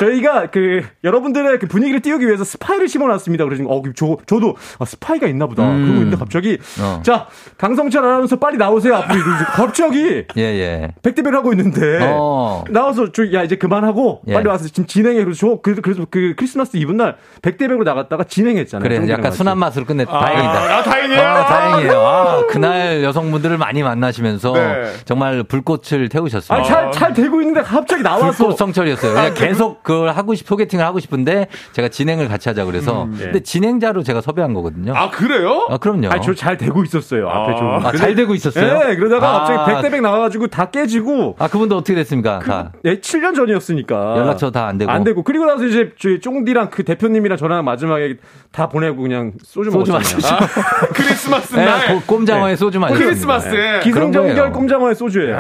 [0.07, 3.45] 저희가 그 여러분들의 그 분위기를 띄우기 위해서 스파이를 심어놨습니다.
[3.45, 5.65] 그래서 어, 저 저도 아, 스파이가 있나 보다.
[5.65, 5.83] 음.
[5.83, 7.01] 그러고 있는데 갑자기 어.
[7.03, 7.27] 자
[7.59, 9.21] 강성철 아나운서 빨리 나오세요 앞으로
[9.55, 10.89] 갑자기 예, 예.
[11.03, 12.65] 백대백을 하고 있는데 어.
[12.71, 14.35] 나와서 저 야 이제 그만하고 예.
[14.35, 18.87] 빨리 와서 지금 진행해 그래서 저 그래서 그래서 그 크리스마스 이브 날 백대백으로 나갔다가 진행했잖아요.
[18.89, 19.39] 그래, 약간 같이.
[19.39, 20.11] 순한 맛으로 끝냈다.
[20.13, 20.51] 다행이다.
[20.53, 21.21] 아, 다행이에요.
[21.23, 22.01] 아, 다행이에요.
[22.01, 24.93] 아, 그날 여성분들을 많이 만나시면서 네.
[25.05, 26.59] 정말 불꽃을 태우셨어요.
[26.59, 28.33] 아니, 잘, 잘 되고 있는데 갑자기 나와서.
[28.33, 29.15] 불꽃 성철이었어요.
[29.15, 33.05] 그냥 계속 그걸 하고 싶, 소개팅을 하고 싶은데 제가 진행을 같이 하자 그래서.
[33.05, 33.25] 음, 네.
[33.25, 34.95] 근데 진행자로 제가 섭외한 거거든요.
[34.97, 35.67] 아, 그래요?
[35.71, 36.09] 아, 그럼요.
[36.11, 37.29] 아니, 저잘 되고 있었어요.
[37.29, 37.69] 앞에 좀.
[37.87, 38.79] 아, 잘 되고 있었어요?
[38.81, 39.39] 네, 그러다가 아.
[39.45, 41.37] 갑자기 백대백 나와가지고 다 깨지고.
[41.39, 42.39] 아, 그분도 어떻게 됐습니까?
[42.41, 42.73] 다.
[42.85, 44.17] 예, 7년 전이었으니까.
[44.19, 44.91] 연락처 다 안 되고.
[44.91, 45.23] 안 되고.
[45.23, 48.17] 그리고 나서 이제 저희 쫑디랑 그 대표님이랑 저랑 마지막에
[48.53, 49.93] 다 보내고 그냥 소주 소주.
[49.93, 50.27] 마시죠.
[50.35, 50.39] 아,
[50.95, 51.95] 크리스마스 네, 날.
[51.95, 53.03] 고- 꼼장어에 소주 마시죠.
[53.03, 53.81] 크리스마스에.
[53.81, 54.53] 그런 기승전결.
[54.53, 55.37] 꼼장어의 소주예요.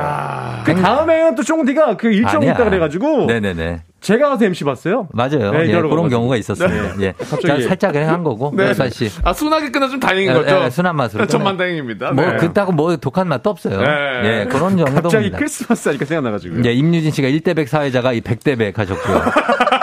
[0.65, 2.47] 그 다음에는 또 쫑디가 그 일정이.
[2.47, 3.83] 있다 그래가지고 네네네.
[4.03, 5.07] 제가 가서 MC 봤어요.
[5.13, 5.53] 맞아요.
[5.53, 6.09] 네, 예, 그런.
[6.09, 6.97] 경우가 있었습니다.
[6.97, 7.07] 네.
[7.07, 7.13] 예.
[7.13, 7.63] 갑자기.
[7.63, 8.53] 자, 살짝 그냥 한 거고.
[8.55, 8.73] 네.
[8.75, 8.91] 네.
[8.91, 9.09] 씨.
[9.23, 10.61] 아, 순하게 끝나서 좀 다행인 예, 거죠?
[10.65, 11.27] 예, 순한 맛으로.
[11.27, 12.11] 전만 다행입니다.
[12.11, 12.37] 뭐, 네.
[12.37, 13.81] 그따고 뭐 독한 맛도 없어요.
[13.81, 13.87] 네.
[14.25, 15.03] 예, 그런 정도입니다.
[15.03, 16.65] 갑자기 크리스마스 하니까 생각나가지고.
[16.65, 19.23] 예, 임유진 씨가 1대백 사회자가 이 100대백 하셨고요.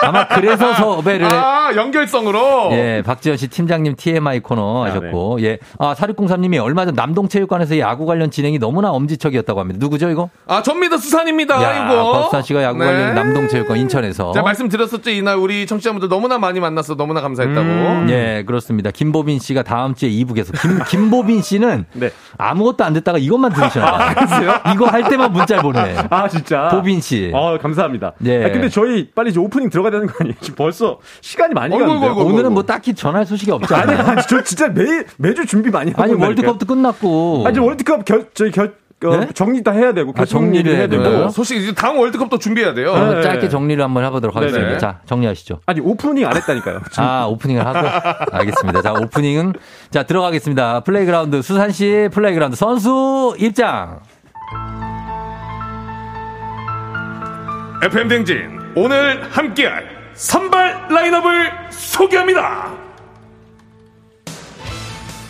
[0.02, 2.70] 아마 그래서 섭외를 해- 아, 연결성으로.
[2.72, 5.46] 예, 박지현 씨 팀장님 TMI 코너 하셨고, 네.
[5.46, 5.58] 예.
[5.78, 9.78] 아, 4603님이 얼마 전 남동체육관에서 야구 관련 진행이 너무나 엄지척이었다고 합니다.
[9.80, 10.30] 누구죠, 이거?
[10.48, 11.62] 아, 전미더 수산입니다.
[11.64, 12.12] 야, 이거.
[12.22, 12.86] 박수환 씨가 야구 네.
[12.86, 14.32] 관련 남동체육관 인천에 서.
[14.32, 15.10] 제가 말씀드렸었죠.
[15.10, 17.68] 이날 우리 청취자분들 너무나 많이 만나서 너무나 감사했다고.
[17.68, 18.92] 음, 예, 그렇습니다.
[18.92, 22.12] 김보빈 씨가 다음 주에 2부에서 김, 김보빈 씨는 네.
[22.38, 23.86] 아무것도 안 듣다가 이것만 들으셔요.
[24.74, 25.96] 이거 할 때만 문자를 보내.
[26.10, 26.70] 아, 진짜.
[26.70, 27.32] 보빈 씨.
[27.34, 28.14] 어, 감사합니다.
[28.26, 28.46] 예.
[28.46, 30.36] 아, 근데 저희 빨리 이제 오프닝 들어가야 되는 거 아니에요?
[30.42, 32.08] 지금 벌써 시간이 많이 가는데.
[32.08, 33.94] 오늘은 뭐 딱히 전할 소식이 없지 아니?
[33.94, 36.14] 아니, 저 진짜 매 매주 준비 많이 하고 아니.
[36.14, 37.44] 월드컵도 끝났고.
[37.46, 38.74] 아니, 월드컵 결, 저희 결,
[39.06, 39.28] 어, 네?
[39.34, 40.14] 정리 다 해야 되고.
[40.18, 41.02] 아, 정리를 해야 되고.
[41.04, 41.30] 된다고요?
[41.30, 42.94] 소식 이제 다음 월드컵도 준비해야 돼요.
[43.14, 43.22] 네.
[43.22, 44.68] 짧게 정리를 한번 해보도록 하겠습니다.
[44.68, 44.78] 네네.
[44.78, 45.62] 자, 정리하시죠.
[45.66, 46.82] 아니, 오프닝 안 했다니까요.
[46.98, 47.88] 아, 오프닝을 하고.
[48.32, 48.82] 알겠습니다.
[48.82, 49.54] 자, 오프닝은.
[49.92, 50.82] 자, 들어가겠습니다.
[50.82, 54.00] Playground, 수산 씨 Playground 선수 입장.
[57.84, 62.89] FM 댕진 오늘 함께할 선발 라인업을 소개합니다.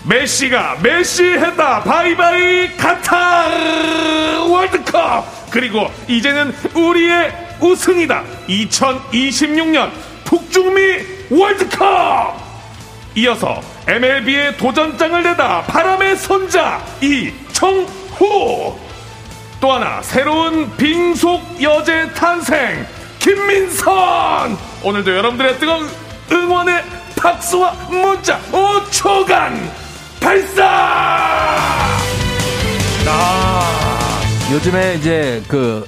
[0.10, 1.84] 메시가 메시 했다.
[1.84, 5.51] 바이바이 카타르 월드컵.
[5.51, 8.24] 그리고 이제는 우리의 우승이다.
[8.47, 9.91] 2026년
[10.26, 12.36] 북중미 월드컵.
[13.14, 18.80] 이어서 MLB의 도전장을 내다 바람의 손자 이청후.
[19.62, 22.84] 또 하나 새로운 빙속 여제 탄생
[23.20, 24.57] 김민선.
[24.82, 25.88] 오늘도 여러분들의 뜨거운
[26.32, 26.84] 응원의
[27.16, 28.39] 박수와 문자.
[28.51, 29.89] 5초간
[30.20, 30.80] 발사!
[34.51, 35.86] 요즘에 이제 그,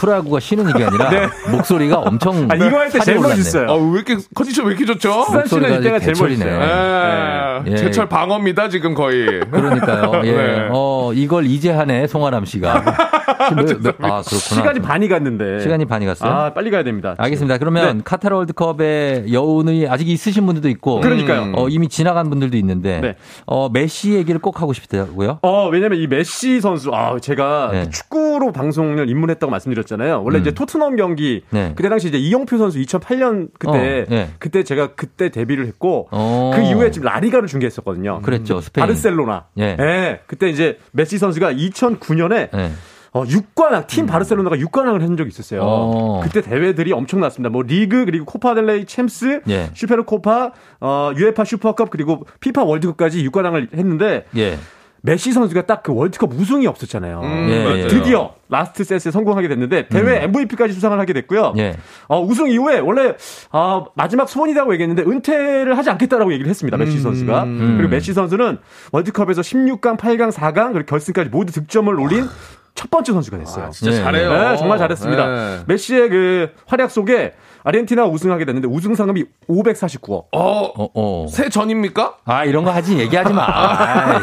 [0.00, 1.10] 프로야구가 쉬는 이게 아니라
[1.52, 3.34] 목소리가 엄청 아, 이거 할 때 제일 올랐네.
[3.36, 3.70] 멋있어요.
[3.70, 5.24] 아, 왜 이렇게 컨디션 왜 이렇게 좋죠?
[5.24, 6.14] 수산 씨는 이때가 제일.
[6.18, 7.62] 멋있어요.
[7.66, 7.72] 예.
[7.72, 7.76] 예.
[7.76, 9.40] 제철 방어입니다 지금 거의.
[9.50, 10.22] 그러니까요.
[10.24, 10.32] 예.
[10.32, 10.68] 네.
[10.70, 12.84] 어, 이걸 이제 하네, 송아람 씨가.
[13.56, 14.22] 몇- 몇- 아, 그렇구나.
[14.38, 15.60] 시간이 반이 갔는데.
[15.60, 16.30] 시간이 반이 갔어요?
[16.32, 17.14] 아, 빨리 가야 됩니다.
[17.18, 17.58] 알겠습니다.
[17.58, 18.02] 그러면 네.
[18.04, 21.52] 카타르 월드컵에 여운이 아직 있으신 분들도 있고, 그러니까요.
[21.56, 23.16] 어, 이미 지나간 분들도 있는데, 네.
[23.46, 25.38] 어, 메시 얘기를 꼭 하고 싶다고요?
[25.42, 27.90] 어, 왜냐면 이 메시 선수, 아, 제가 네.
[27.90, 30.22] 축구로 방송을 입문했다고 말씀드렸 잖아요.
[30.24, 30.40] 원래 음.
[30.40, 31.72] 이제 토트넘 경기, 네.
[31.76, 34.30] 그때 당시 이제 이영표 선수 2008년 그때, 어, 네.
[34.38, 36.52] 그때 제가 그때 데뷔를 했고, 어.
[36.54, 38.22] 그 이후에 지금 라리가를 중계했었거든요.
[38.22, 38.86] 그랬죠, 스페인.
[38.86, 39.46] 바르셀로나.
[39.58, 39.76] 예.
[39.78, 40.20] 예.
[40.26, 42.70] 그때 이제 메시 선수가 2009년에 네.
[43.12, 45.60] 어, 6관왕, 팀 바르셀로나가 6관왕을 한 적이 있었어요.
[45.62, 45.66] 음.
[45.66, 46.20] 어.
[46.22, 47.50] 그때 대회들이 엄청났습니다.
[47.50, 49.70] 뭐, 리그, 그리고 코파델레이 챔스, 예.
[49.74, 54.56] 슈페르 코파, 어, UEFA 슈퍼컵, 그리고 피파 월드컵까지 6관왕을 했는데, 예.
[55.02, 57.20] 메시 선수가 딱 그 월드컵 우승이 없었잖아요.
[57.22, 57.86] 음, 예.
[57.88, 61.54] 드디어 last dance에 성공하게 됐는데 대회 MVP까지 수상을 하게 됐고요.
[61.56, 61.76] 예.
[62.08, 63.14] 어, 우승 이후에 원래
[63.50, 66.76] 어, 마지막 소원이라고 얘기했는데 은퇴를 하지 않겠다라고 얘기를 했습니다.
[66.76, 67.44] 메시 선수가.
[67.44, 68.58] 그리고 메시 선수는
[68.92, 72.26] 월드컵에서 16강, 8강, 4강 그리고 결승까지 모두 득점을 올린
[72.74, 73.64] 첫 번째 선수가 됐어요.
[73.66, 74.02] 아, 진짜 예.
[74.02, 74.32] 잘해요.
[74.50, 75.26] 네, 정말 잘했습니다.
[75.26, 75.58] 네.
[75.66, 77.32] 메시의 그 활약 속에
[77.64, 80.24] 아르헨티나가 우승하게 됐는데 우승 상금이 549억.
[80.32, 81.26] 어, 어, 어.
[81.28, 82.16] 새 전입니까?
[82.24, 83.44] 아, 이런 거 하지, 얘기하지 마.
[83.46, 84.18] 아이.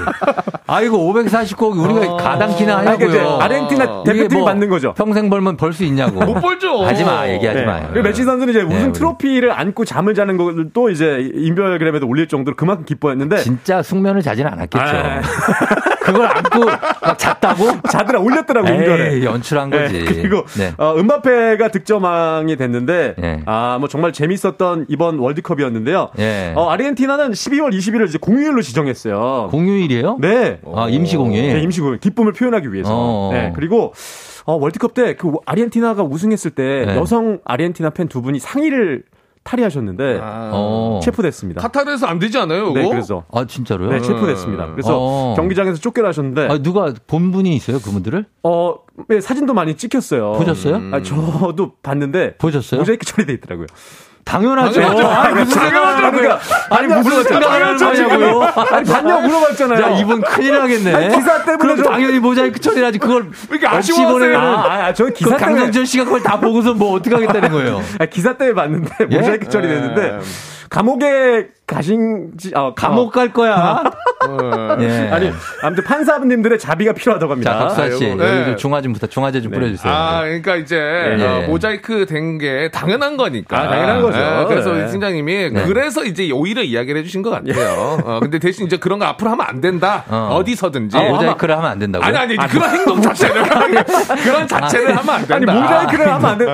[0.67, 2.17] 아이고, 549억 우리가 어.
[2.17, 3.37] 가당키나 그러니까 하냐고요.
[3.39, 4.93] 아르헨티나 이게 대표팀이 뭐 받는 거죠.
[4.95, 6.23] 평생 벌면 벌 수 있냐고.
[6.25, 6.83] 못 벌죠.
[6.83, 7.65] 하지 마, 얘기하지 네.
[7.65, 7.89] 마요.
[8.03, 12.85] 메시 선수는 이제 우승 우리- 트로피를 안고 잠을 자는 것도 이제 인별그램에도 올릴 정도로 그만큼
[12.85, 14.83] 기뻐했는데 진짜 숙면을 자진 않았겠죠.
[16.07, 16.11] 아.
[16.11, 16.65] 그걸 안고
[17.01, 17.81] 막 잤다고?
[17.89, 18.67] 자더라 올렸더라고.
[18.69, 19.93] 에이, 연출한 거지.
[19.93, 20.73] 네, 그리고 네.
[20.77, 23.41] 어, 은바페가 득점왕이 됐는데 네.
[23.45, 26.09] 아뭐 정말 재밌었던 이번 월드컵이었는데요.
[26.19, 26.53] 예.
[26.55, 29.49] 어, 아르헨티나는 12월 20일을 이제 공휴일로 지정했어요.
[29.51, 30.17] 공휴일이에요?
[30.19, 30.59] 네.
[30.73, 31.53] 아, 임시 공휴일.
[31.55, 31.99] 네, 임시 공휴일.
[31.99, 32.89] 기쁨을 표현하기 위해서.
[32.93, 33.29] 어.
[33.33, 33.51] 네.
[33.55, 33.93] 그리고
[34.45, 36.95] 어, 월드컵 때 그 아르헨티나가 우승했을 때 네.
[36.95, 39.03] 여성 아르헨티나 팬 두 분이 상의를
[39.47, 40.99] 탈의하셨는데 어.
[41.01, 41.61] 체포됐습니다.
[41.61, 42.71] 카타르에서 안 되지 않아요?
[42.71, 42.79] 이거?
[42.79, 43.89] 네, 그래서 아, 진짜로요?
[43.89, 44.71] 네, 체포됐습니다.
[44.71, 45.33] 그래서 어.
[45.35, 48.25] 경기장에서 쫓겨나셨는데 아, 누가 본 분이 있어요, 그분들을?
[48.43, 48.75] 어,
[49.07, 50.33] 네, 사진도 많이 찍혔어요.
[50.33, 50.81] 보셨어요?
[50.91, 52.81] 아, 저도 봤는데 보셨어요?
[52.81, 53.67] 모자이크 처리돼 있더라고요.
[54.27, 54.81] 당연하죠.
[54.81, 55.07] 당연하죠.
[55.07, 56.39] 아니, 무슨 그러니까.
[56.69, 58.43] 아니, 무슨 생각을 하는 거냐고요.
[58.71, 59.81] 아니, 봤냐고 물어봤잖아요.
[59.81, 61.09] 야, 이분 큰일 나겠네.
[61.15, 62.99] 기사 때문에 그럼 좀- 당연히 모자이크 처리하지.
[62.99, 64.37] 그걸 이렇게 없이 아쉬워하세요.
[64.37, 67.51] 아, 아, 아, 저는 기사 그 때문에- 강성철 씨가 그걸 다 보고서 뭐 어떻게 하겠다는
[67.51, 67.81] 거예요.
[67.99, 69.17] 아, 기사 때문에 봤는데 예?
[69.17, 70.19] 모자이크 처리됐는데
[70.69, 73.83] 감옥에 가신지 아, 감옥 갈 거야.
[74.79, 75.09] 예.
[75.11, 77.51] 아니 아무튼 판사님들의 자비가 필요하다고 합니다.
[77.53, 78.15] 자, 박수아 씨.
[78.15, 78.45] 네.
[78.45, 79.93] 좀 중화 좀 부탁, 중화제 좀 뿌려주세요.
[79.93, 81.23] 아, 그러니까 이제 예.
[81.23, 83.57] 어, 모자이크 된 게 당연한 거니까.
[83.59, 84.17] 아, 당연한 거죠.
[84.19, 84.85] 예, 그래서 네.
[84.85, 85.63] 이 팀장님이 네.
[85.65, 87.97] 그래서 이제 오히려 이야기를 해주신 것 같아요.
[88.05, 90.03] 어, 근데 대신 이제 그런 거 앞으로 하면 안 된다.
[90.07, 90.29] 어.
[90.31, 90.43] 어.
[90.45, 92.07] 디서든지 아, 모자이크를 하면 안 된다고요?
[92.07, 93.43] 아니 아니 그런 행동 자체를
[94.23, 95.35] 그런 자체를 하면 안 된다.
[95.35, 96.45] 아니 모자이크를 하면 안 돼.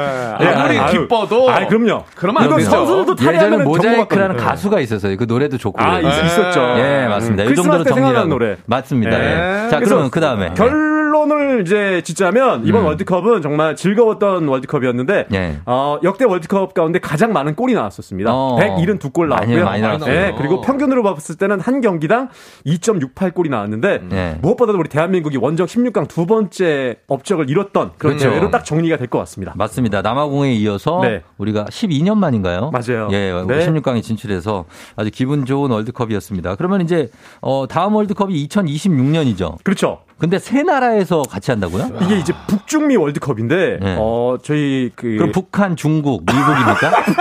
[0.41, 0.91] 예, 아무리.
[0.99, 1.49] 기뻐도.
[1.51, 2.03] 아, 그럼요.
[2.15, 2.69] 그러면 안 이거 되죠.
[2.71, 5.02] 선수들도 예전에 탈의하면 모자이크라는 가수가 있었어요.
[5.09, 5.81] 그 노래도 좋고.
[5.81, 6.09] 아, 그래요.
[6.11, 6.61] 있- 있었죠.
[6.77, 7.43] 예, 맞습니다.
[7.43, 7.51] 음.
[7.51, 8.27] 이 정도로 정리하고.
[8.29, 8.57] 노래.
[8.65, 9.17] 맞습니다.
[9.17, 9.65] 네.
[9.65, 9.69] 예.
[9.69, 10.51] 자, 그래서 그러면 그 다음에.
[10.55, 10.92] 결
[11.29, 12.85] 론을 이제 짓자면 이번 음.
[12.87, 15.57] 월드컵은 정말 즐거웠던 월드컵이었는데 예.
[15.65, 18.31] 어, 역대 월드컵 가운데 가장 많은 골이 나왔었습니다.
[18.33, 18.57] 어.
[18.59, 19.65] 172골 많이, 나왔고요.
[19.65, 20.13] 많이 나왔어요.
[20.13, 22.29] 예, 그리고 평균으로 봤을 때는 한 경기당
[22.65, 24.37] 2.68골이 나왔는데 예.
[24.41, 28.29] 무엇보다도 우리 대한민국이 원정 16강 두 번째 업적을 이뤘던 그런 그렇죠.
[28.29, 29.53] 대회로 딱 정리가 될 것 같습니다.
[29.55, 30.01] 맞습니다.
[30.01, 31.21] 남아공에 이어서 네.
[31.37, 32.71] 우리가 12년 만인가요?
[32.71, 33.09] 맞아요.
[33.11, 33.67] 예, 네.
[33.67, 34.65] 16강에 진출해서
[34.95, 36.55] 아주 기분 좋은 월드컵이었습니다.
[36.55, 37.09] 그러면 이제
[37.41, 39.57] 어, 다음 월드컵이 2026년이죠.
[39.63, 39.99] 그렇죠.
[40.17, 41.89] 근데 세 나라에서 같이 한다고요?
[42.01, 43.95] 이게 이제 북중미 월드컵인데 네.
[43.99, 47.03] 어 저희 그 그럼 북한, 중국, 미국입니까?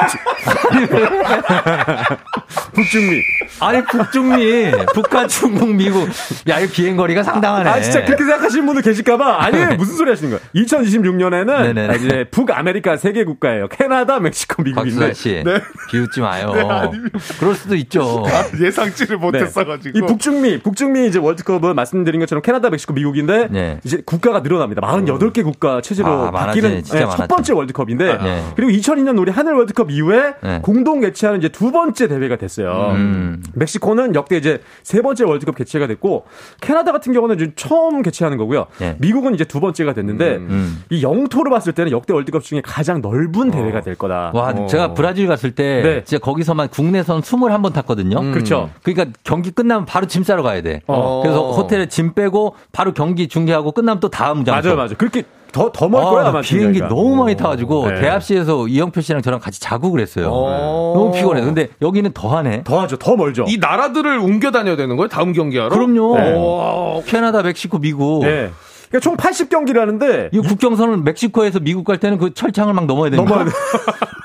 [2.74, 3.20] 북중미
[3.60, 6.08] 아니 북중미, 북한, 중국, 미국.
[6.48, 7.68] 야, 이 비행 거리가 상당하네.
[7.70, 9.42] 아, 진짜 그렇게 생각하시는 분들 계실까 봐.
[9.44, 10.42] 아니, 무슨 소리 하시는 거예요?
[10.64, 11.96] 2026년에는 네네네.
[11.96, 13.68] 이제 북아메리카 세 개 국가예요.
[13.68, 15.08] 캐나다, 멕시코, 미국인데.
[15.08, 15.60] 박수아 씨, 네.
[15.90, 16.50] 비웃지 마요.
[17.38, 18.24] 그럴 수도 있죠.
[18.58, 19.22] 예상치를 네.
[19.22, 19.98] 못했어 가지고.
[19.98, 23.80] 이 북중미, 북중미 이제 월드컵은 말씀드린 것처럼 캐나다, 멕시코, 미국인데 네.
[23.84, 24.82] 이제 국가가 늘어납니다.
[24.82, 27.28] 48개 국가 체제로 아, 바뀌는 네, 첫.
[27.28, 28.44] 번째 월드컵인데 네.
[28.56, 30.60] 그리고 2002년 우리 한일 월드컵 이후에 네.
[30.62, 32.92] 공동 개최하는 이제 두 번째 대회가 됐어요.
[32.94, 33.42] 음.
[33.54, 36.24] 멕시코는 역대 이제 세 번째 월드컵 개최가 됐고
[36.60, 38.66] 캐나다 같은 경우는 지금 처음 개최하는 거고요.
[38.78, 38.96] 네.
[38.98, 40.82] 미국은 이제 두 번째가 됐는데 음.
[40.90, 44.32] 이 영토로 봤을 때는 역대 월드컵 중에 가장 넓은 대회가 될 거다.
[44.34, 44.66] 와, 어.
[44.66, 46.04] 제가 브라질 갔을 때 네.
[46.04, 48.20] 진짜 거기서만 국내선 21번 탔거든요.
[48.32, 48.70] 그렇죠.
[48.82, 50.80] 그러니까 경기 끝나면 바로 짐 싸러 가야 돼.
[50.86, 51.20] 어.
[51.22, 54.68] 그래서 호텔에 짐 빼고 바로 경기 중계하고 끝나면 또 다음 장소.
[54.68, 54.94] 맞아요, 맞아요.
[54.98, 56.88] 그렇게 더 더멀 거야 아, 아마 비행기 중계가.
[56.88, 58.00] 너무 많이 타가지고 네.
[58.00, 60.30] 대합시에서 이영표 씨랑 저랑 같이 자고 그랬어요.
[60.32, 60.92] 어.
[60.96, 61.42] 너무 피곤해.
[61.42, 62.64] 근데 여기는 더 하네.
[62.64, 63.44] 더 하죠, 더 멀죠.
[63.46, 65.08] 이 나라들을 옮겨 다녀야 되는 거예요?
[65.08, 65.68] 다음 경기하러?
[65.68, 66.16] 그럼요.
[66.16, 67.02] 오.
[67.06, 68.24] 캐나다, 멕시코, 미국.
[68.24, 68.50] 네.
[68.88, 73.22] 그러니까 총 80경기를 하는데 이 국경선은 멕시코에서 미국 갈 때는 그 철창을 막 넘어야 되는
[73.24, 73.50] 넘어야 돼.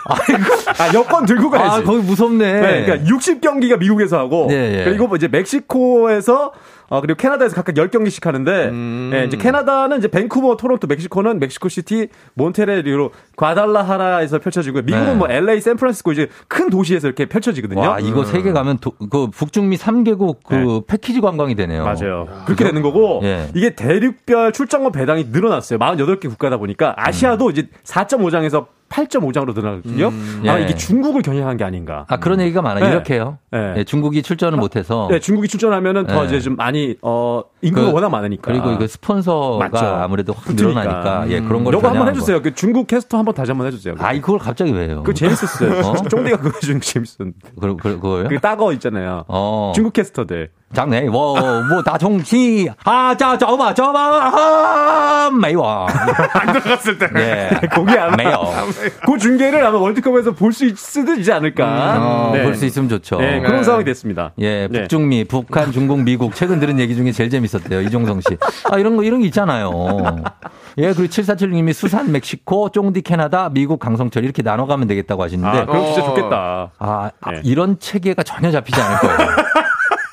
[0.07, 1.81] 아, 여권 들고 가야지.
[1.81, 2.53] 아, 거기 무섭네.
[2.61, 4.83] 네, 그러니까 60경기가 미국에서 하고 네, 예.
[4.85, 6.51] 그리고 뭐 이제 멕시코에서
[6.89, 9.11] 어, 그리고 캐나다에서 각각 10경기씩 하는데 음.
[9.13, 14.83] 예, 이제 캐나다는 이제 밴쿠버, 토론토, 멕시코는 멕시코 시티, 몬테레이 그리고 과달라하라에서 펼쳐지고요.
[14.83, 15.13] 미국은 네.
[15.15, 17.81] 뭐 LA, 샌프란시스코 이제 큰 도시에서 이렇게 펼쳐지거든요.
[17.81, 20.81] 와, 이거 세 개 가면 도- 그 북중미 3개국 그 네.
[20.87, 21.83] 패키지 관광이 되네요.
[21.83, 22.27] 맞아요.
[22.45, 23.47] 그렇게 되는 거고 예.
[23.53, 25.79] 이게 대륙별 출전권 배당이 늘어났어요.
[25.79, 30.11] 48개 국가다 보니까 아시아도 이제 4.5장에서 8.5장으로 늘어났거든요.
[30.49, 30.63] 아, 예.
[30.63, 32.05] 이게 중국을 겨냥한 게 아닌가.
[32.07, 32.85] 아, 그런 얘기가 많아 요.
[32.85, 32.91] 네.
[32.91, 33.37] 이렇게 해요.
[33.51, 33.75] 네.
[33.77, 35.07] 예, 중국이 출전을 못해서.
[35.11, 36.27] 네, 중국이 출전하면은 더 네.
[36.27, 38.51] 이제 좀 많이 어 인구가 그- 워낙 많으니까.
[38.51, 39.85] 그리고 이거 스폰서가 맞죠.
[39.85, 40.63] 아무래도 확 붙으니까.
[40.83, 42.41] 늘어나니까 예, 그런 걸 요거 한번 해주세요.
[42.41, 43.95] 그 중국 캐스터 한번 다시 한번 해주세요.
[43.95, 44.05] 거.
[44.05, 45.03] 아, 그걸 갑자기 왜 해요?
[45.05, 45.85] 그 재밌었어요.
[45.85, 45.93] 어?
[46.07, 47.39] 쫑디가 그거 해주는 게 재밌었는데.
[47.59, 48.27] 그, 그, 그거요?
[48.29, 49.25] 그 따거 있잖아요.
[49.27, 49.71] 어.
[49.75, 50.49] 중국 캐스터들.
[50.73, 51.39] 장래, 뭐,
[51.69, 55.87] 뭐, 다종시, 아, 자, 저마, 저마, 아, 메이와.
[56.33, 57.07] 안 들어갔을 때.
[57.15, 57.49] 예.
[57.69, 58.41] 거기 아마 메요.
[59.05, 61.95] 그 중계를 아마 월드컵에서 볼 수 있지 않을까.
[61.99, 62.43] 어, 네.
[62.43, 63.17] 볼수 있으면 좋죠.
[63.19, 64.31] 네, 그런 상황이 됐습니다.
[64.39, 64.79] 예, 네.
[64.81, 67.81] 북중미, 북한, 중국, 미국 최근 들은 얘기 중에 제일 재밌었대요.
[67.81, 68.37] 이종성 씨.
[68.71, 69.71] 아, 이런 거 이런 게 있잖아요.
[70.79, 75.65] 예, 그리고 747님이 수산 멕시코, 쫑디 캐나다, 미국 강성철 이렇게 나눠 가면 되겠다고 하시는데 아,
[75.65, 76.05] 그럼 진짜 어.
[76.05, 76.71] 좋겠다.
[76.79, 77.41] 아, 아, 네.
[77.43, 79.17] 이런 체계가 전혀 잡히지 않을 거예요.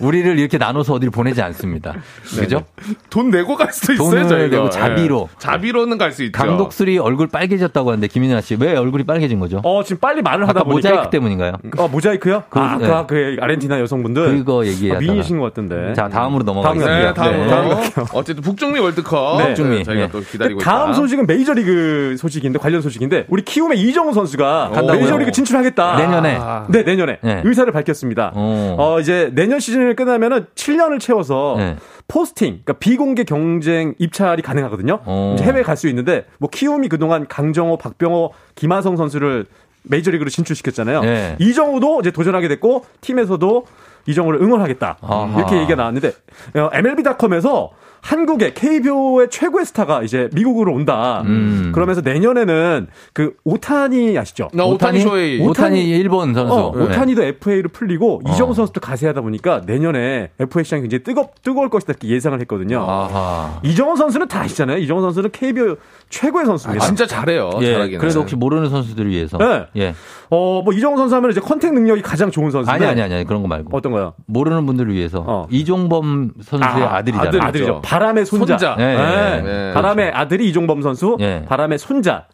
[0.05, 1.95] 우리를 이렇게 나눠서 어디를 보내지 않습니다.
[2.39, 2.63] 그죠?
[3.11, 4.57] 돈 내고 갈 수도 있어요, 돈을 저희가.
[4.57, 5.29] 내고 자비로.
[5.33, 5.37] 예.
[5.39, 6.33] 자비로는 갈 수 있죠.
[6.39, 9.61] 강독술이 얼굴 빨개졌다고 하는데 김민아 씨 왜 얼굴이 빨개진 거죠?
[9.65, 10.89] 어, 지금 빨리 말을 하다 보니까.
[10.91, 11.55] 모자이크 때문인가요?
[11.79, 12.45] 어, 모자이크요?
[12.49, 12.85] 그, 아, 네.
[12.87, 14.39] 아까 그 아르헨티나 여성분들.
[14.39, 14.97] 그거 얘기하다가.
[14.97, 15.95] 아, 미인이신 것 같던데.
[15.95, 16.99] 자, 다음으로 다음 넘어가겠습니다.
[17.09, 17.45] 네, 다음으로.
[17.81, 18.07] 네, 다음.
[18.13, 19.39] 어쨌든 북중미 월드컵.
[19.39, 19.47] 네.
[19.49, 19.85] 북중미.
[19.85, 20.09] 저희가 네.
[20.13, 20.71] 또 기다리고 있다.
[20.71, 24.71] 다음 소식은 메이저리그 소식인데 관련 소식인데 우리 키움의 이정우 선수가?
[24.87, 25.97] 메이저리그 진출하겠다.
[25.97, 26.39] 내년에.
[26.41, 26.67] 아.
[26.69, 27.43] 네, 내년에 네.
[27.45, 28.31] 의사를 밝혔습니다.
[28.35, 28.77] 어.
[28.79, 31.77] 어, 이제 내년 시즌을 끝나면은 7년을 채워서 네.
[32.09, 35.01] 포스팅, 그러니까 비공개 경쟁 입찰이 가능하거든요.
[35.05, 35.35] 어.
[35.35, 39.47] 이제 해외에 갈수 있는데 뭐 키움이 그동안 강정호, 박병호, 김하성 선수를
[39.85, 41.01] 메이저리그로 진출시켰잖아요.
[41.03, 41.37] 네.
[41.39, 43.67] 이정후도 이제 도전하게 됐고 팀에서도
[44.07, 44.99] 이정후를 응원하겠다.
[45.01, 45.35] 아하.
[45.39, 46.09] 이렇게 얘기가 나왔는데
[46.57, 47.71] 어, MLB.com에서
[48.05, 51.23] 한국의 KBO의 최고의 스타가 이제 미국으로 온다.
[51.25, 51.73] 음.
[51.75, 54.51] 그러면서 내년에는 그 오타니 아시죠?
[54.53, 55.41] 나 오타니 쇼헤이.
[55.41, 56.55] 오타니 일본 선수.
[56.55, 56.85] 어, 네.
[56.85, 58.31] 오타니도 FA로 풀리고 어.
[58.31, 62.85] 이정후 선수도 가세하다 보니까 내년에 FA 시장이 굉장히 뜨거 뜨거울 것이다 이렇게 예상을 했거든요.
[62.87, 63.59] 아하.
[63.65, 64.77] 이정후 선수는 다 아시잖아요.
[64.79, 65.77] 이정후 선수는 KBO
[66.11, 66.85] 최고의 선수입니다.
[66.85, 67.53] 아, 진짜 잘해요.
[67.63, 67.97] 예.
[67.97, 69.39] 그래도 혹시 모르는 선수들을 위해서.
[69.39, 69.67] 네.
[69.77, 69.95] 예.
[70.35, 73.43] 어, 뭐 이정우 선수 하면 이제 컨택 능력이 가장 좋은 선수인데 아니, 아니, 아니, 그런
[73.43, 73.77] 거 말고.
[73.77, 74.15] 어떤 거요?
[74.27, 75.25] 모르는 분들을 위해서.
[75.25, 75.47] 어.
[75.51, 77.43] 이종범 선수의 아, 들이잖아요 아들.
[77.43, 77.81] 아들이죠.
[77.83, 78.59] 바람의 손자.
[78.59, 78.77] 손자.
[78.81, 79.43] 예, 예, 네.
[79.43, 79.73] 네.
[79.75, 81.45] 바람의 아들이 이종범 선수, 예.
[81.47, 82.27] 바람의 손자.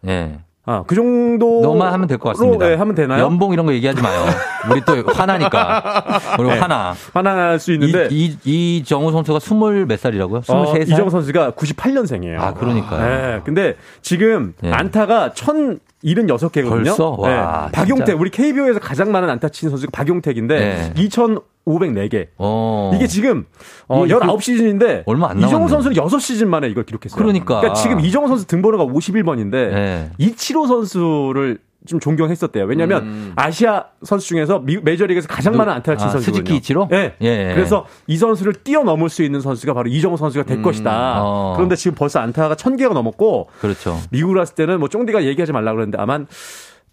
[0.70, 1.60] 아, 그 정도.
[1.62, 2.66] 너만 하면 될 것 같습니다.
[2.68, 3.24] 네, 하면 되나요?
[3.24, 4.24] 연봉 이런 거 얘기하지 마요.
[4.70, 6.04] 우리 또 화나니까.
[6.38, 6.94] 우리 네, 화나.
[7.12, 8.08] 화나할 수 있는데.
[8.10, 10.38] 이, 이, 이정우 선수가 스물 몇 살이라고요?
[10.38, 10.88] 어, 스물 세 살.
[10.88, 12.38] 이정후 선수가 98년생이에요.
[12.40, 13.00] 아, 그러니까요.
[13.36, 14.70] 네, 근데 지금 네.
[14.72, 17.10] 안타가 천 일흔 여섯 개거든요 벌써?
[17.18, 17.72] 와, 네.
[17.72, 18.18] 박용택, 진짜.
[18.20, 21.38] 우리 KBO에서 가장 많은 안타 친 선수가 박용택인데, 2000
[21.78, 22.28] 504개.
[22.38, 22.92] 어.
[22.94, 23.46] 이게 지금
[23.86, 27.18] 어, 19시즌인데 그 얼마 안 이정후 선수는 6시즌 만에 이걸 기록했어요.
[27.18, 32.64] 그러니까, 그러니까 지금 이정후 선수 등번호가 51번인데 이치로 선수를 좀 존경했었대요.
[32.66, 33.32] 왜냐하면 음.
[33.36, 36.26] 아시아 선수 중에서 미, 메이저리그에서 가장 많은 안타를 친 아, 선수.
[36.26, 36.88] 스즈키 이치로?
[36.90, 37.14] 네.
[37.22, 37.54] 예, 예.
[37.54, 40.62] 그래서 이 선수를 뛰어넘을 수 있는 선수가 바로 이정후 선수가 될 음.
[40.62, 41.22] 것이다.
[41.22, 41.54] 어.
[41.56, 43.98] 그런데 지금 벌써 안타가 1000개가 넘었고 그렇죠.
[44.10, 46.20] 미국 왔을 때는 뭐 쫑디가 얘기하지 말라 그랬는데 아마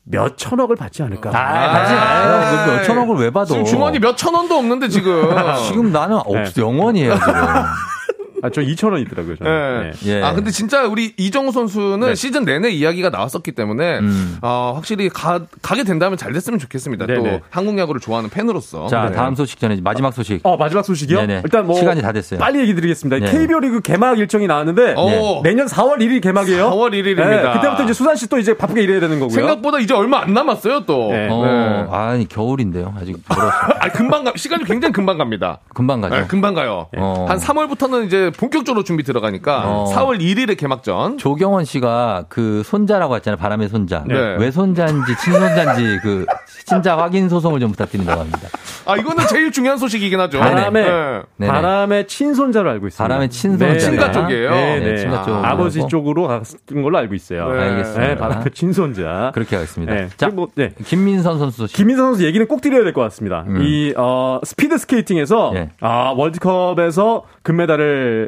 [0.10, 1.32] 몇 천억을 받지 않을까.
[1.34, 2.66] 아, 하지 마요.
[2.66, 3.46] 그 몇천억을 왜 받아?
[3.46, 5.30] 지금 주머니 몇 천 원도 없는데 지금.
[5.68, 6.46] 지금 나는 없, 네.
[6.58, 7.34] 영원이에요, 지금.
[8.44, 9.36] 아, 저 2천 원 있더라고요.
[9.38, 9.52] 저는.
[9.52, 9.92] 예.
[9.92, 10.16] 네.
[10.20, 10.22] 예.
[10.24, 12.16] 아 근데 진짜 우리 이정우 선수는 네.
[12.16, 14.38] 시즌 내내 이야기가 나왔었기 때문에 음.
[14.44, 17.08] 어, 확실히 가, 가게 된다면 잘 됐으면 좋겠습니다.
[17.08, 17.42] 또 네네.
[17.50, 18.88] 한국 야구를 좋아하는 팬으로서.
[18.88, 19.16] 자, 네.
[19.16, 20.40] 다음 소식 전에 마지막 소식.
[20.44, 21.22] 어, 마지막 소식이요?
[21.22, 21.42] 네네.
[21.44, 21.76] 일단 뭐.
[21.80, 22.40] 시간이 다 됐어요.
[22.40, 23.26] 빨리 얘기 드리겠습니다.
[23.26, 23.32] 네.
[23.32, 24.94] KBO 리그 개막 일정이 나왔는데.
[24.96, 25.42] 오.
[25.44, 26.70] 내년 4월 1일 개막이에요.
[26.70, 27.54] 4월 1일입니다.
[27.54, 29.34] 그때부터 이제 수산 씨 또 이제 바쁘게 일해야 되는 거고요.
[29.34, 31.12] 생각보다 이제 얼마 안 남았어요 또.
[31.14, 31.30] 네.
[31.32, 31.88] 어, 네.
[31.96, 32.94] 아니, 겨울인데요.
[33.00, 33.48] 아직 멀었어.
[33.80, 35.60] 아 금방 가, 시간이 굉장히 금방 갑니다.
[35.74, 36.16] 금방 가죠.
[36.16, 36.88] 네, 금방 가요.
[36.98, 37.26] 어.
[37.30, 39.86] 한 3월부터는 이제 본격적으로 준비 들어가니까 어.
[39.94, 41.18] 4월 1일에 개막전.
[41.18, 43.38] 조경원 씨가 그 손자라고 했잖아요.
[43.38, 44.04] 바람의 손자.
[44.08, 44.16] 네.
[44.38, 46.26] 외손자인지 친손자인지 그
[46.66, 48.40] 친자 확인 소송을 좀 부탁드린다고 합니다.
[48.86, 50.40] 아 이거는 제일 중요한 소식이긴 하죠.
[50.40, 51.22] 바람의, 네.
[51.38, 51.52] 네네.
[51.52, 53.04] 바람의 친손자로 알고 있습니다.
[53.04, 53.78] 바람의 친손자.
[53.78, 54.52] 친가 쪽이에요?
[54.52, 54.98] 네, 네, 네.
[54.98, 55.90] 친가 쪽으로 아버지 하고.
[55.90, 57.52] 쪽으로 갔던 걸로 알고 있어요.
[57.52, 57.60] 네.
[57.60, 58.08] 알겠습니다.
[58.08, 59.32] 네, 바람의 친손자.
[59.34, 59.94] 그렇게 하겠습니다.
[59.94, 60.08] 네.
[60.18, 60.74] 자, 뭐, 네.
[60.86, 61.76] 김민선 선수 소식.
[61.76, 63.44] 김민선 선수 얘기는 꼭 드려야 될 것 같습니다.
[63.48, 63.62] 음.
[63.62, 65.70] 이 어, 스피드 스케이팅에서 예.
[65.82, 68.27] 아, 월드컵에서 금메달을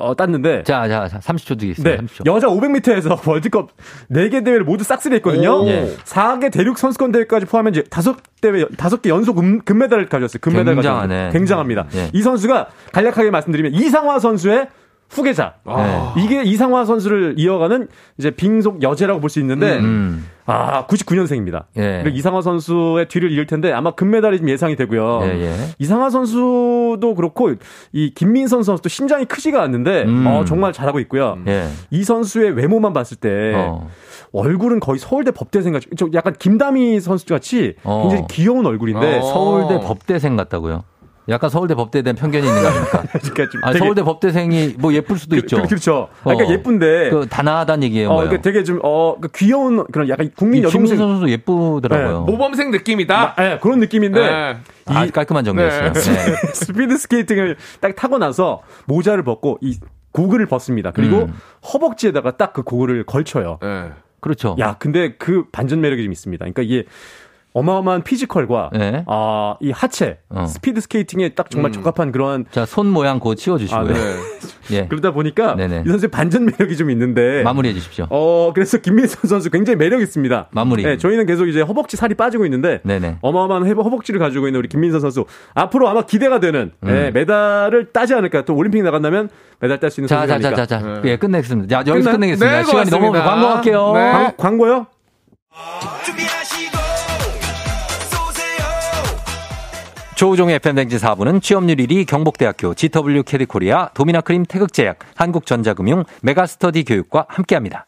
[0.00, 1.90] 어, 땄는데 자, 자, 자 30초 드리겠습니다.
[1.90, 2.06] 네.
[2.06, 2.26] 30초.
[2.26, 3.70] 여자 500m에서 월드컵
[4.10, 5.62] 4개 대회를 모두 싹쓸이 했거든요.
[5.62, 5.68] 오.
[5.68, 5.94] 예.
[6.04, 10.40] 4개 대륙 선수권 대회까지 포함해 이제 5대회 5개 연속 금, 금메달을 가졌어요.
[10.40, 11.14] 금메달 굉장하네.
[11.14, 11.32] 가졌어요.
[11.32, 11.86] 굉장합니다.
[11.94, 12.10] 예.
[12.12, 14.68] 이 선수가 간략하게 말씀드리면 이상화 선수의
[15.10, 15.54] 후계자.
[15.64, 16.14] 아.
[16.16, 17.88] 이게 이상화 선수를 이어가는
[18.18, 20.26] 이제 빙속 여제라고 볼 수 있는데 음.
[20.46, 21.64] 아, 99년생입니다.
[21.78, 22.04] 예.
[22.08, 25.20] 이상화 선수의 뒤를 이을 텐데 아마 금메달이 좀 예상이 되고요.
[25.24, 25.54] 예, 예.
[25.78, 27.52] 이상화 선수도 그렇고
[27.92, 30.26] 이 김민선 선수도 신장이 크지가 않는데 음.
[30.26, 31.38] 어, 정말 잘하고 있고요.
[31.46, 31.68] 예.
[31.90, 33.88] 이 선수의 외모만 봤을 때 어.
[34.32, 38.02] 얼굴은 거의 서울대 법대생 같이 좀 약간 김다미 선수 같이 어.
[38.02, 39.22] 굉장히 귀여운 얼굴인데 어.
[39.22, 40.82] 서울대 법대생 같다고요.
[41.28, 43.02] 약간 서울대 법대에 대한 편견이 있는 거 아닙니까?
[43.12, 45.62] 그러니까 좀 아, 되게- 서울대 법대생이 뭐 예쁠 수도 그, 있죠.
[45.62, 46.08] 그, 그렇죠.
[46.20, 46.52] 아, 그러니까 어.
[46.52, 48.10] 예쁜데 그 단아하다는 얘기예요.
[48.10, 48.16] 어?
[48.16, 52.22] 그러니까 되게 좀 어, 그 귀여운 그런 약간 국민 여동생 선수 예쁘더라고요.
[52.22, 53.34] 모범생 느낌이다.
[53.36, 54.56] 아, 예, 그런 느낌인데 네.
[54.86, 55.92] 아, 깔끔한 정리였어요.
[55.92, 56.00] 네.
[56.00, 56.36] 네.
[56.54, 59.78] 스피드 스케이팅을 딱 타고 나서 모자를 벗고 이
[60.12, 60.90] 고글을 벗습니다.
[60.90, 61.34] 그리고 음.
[61.72, 63.58] 허벅지에다가 딱 그 고글을 걸쳐요.
[63.62, 63.90] 네.
[64.20, 64.56] 그렇죠.
[64.58, 66.42] 야, 근데 그 반전 매력이 좀 있습니다.
[66.44, 66.84] 그러니까 이게
[67.52, 69.04] 어마어마한 physical과 네.
[69.08, 70.46] 아, 이 하체, 어.
[70.46, 71.72] 스피드 스케이팅에 딱 정말 음.
[71.72, 73.80] 적합한 그런 자, 손 모양 그거 치워 주시고요.
[73.80, 74.16] 아, 네.
[74.70, 74.86] 예.
[74.88, 75.82] 그러다 보니까 네네.
[75.84, 78.06] 이 선수의 반전 매력이 좀 있는데 마무리해 주십시오.
[78.10, 80.48] 어, 그래서 김민선 선수 굉장히 매력 있습니다.
[80.52, 80.84] 마무리.
[80.84, 83.16] 네, 저희는 계속 이제 허벅지 살이 빠지고 있는데 네네.
[83.20, 85.24] 어마어마한 허- 허벅지를 가지고 있는 우리 김민선 선수
[85.54, 86.88] 앞으로 아마 기대가 되는 음.
[86.88, 90.66] 예, 메달을 따지 않을까 또 올림픽 나간다면 메달 딸 수 있는 자, 자, 선수가 자,
[90.66, 90.78] 자.
[90.80, 91.02] 자.
[91.04, 91.68] 예, 끝내겠습니다.
[91.82, 92.36] 자, 여기서 끝나요?
[92.36, 92.56] 끝내겠습니다.
[92.58, 93.12] 네, 시간이 너무.
[93.12, 93.92] 광고할게요.
[93.94, 94.12] 네.
[94.12, 94.86] 광, 광고요?
[100.20, 107.86] 조우종의 FM댕지 4부는 취업률 1위 경복대학교, GW 캐디코리아, 도미나크림 태극제약, 한국전자금융, 메가스터디 교육과 함께합니다.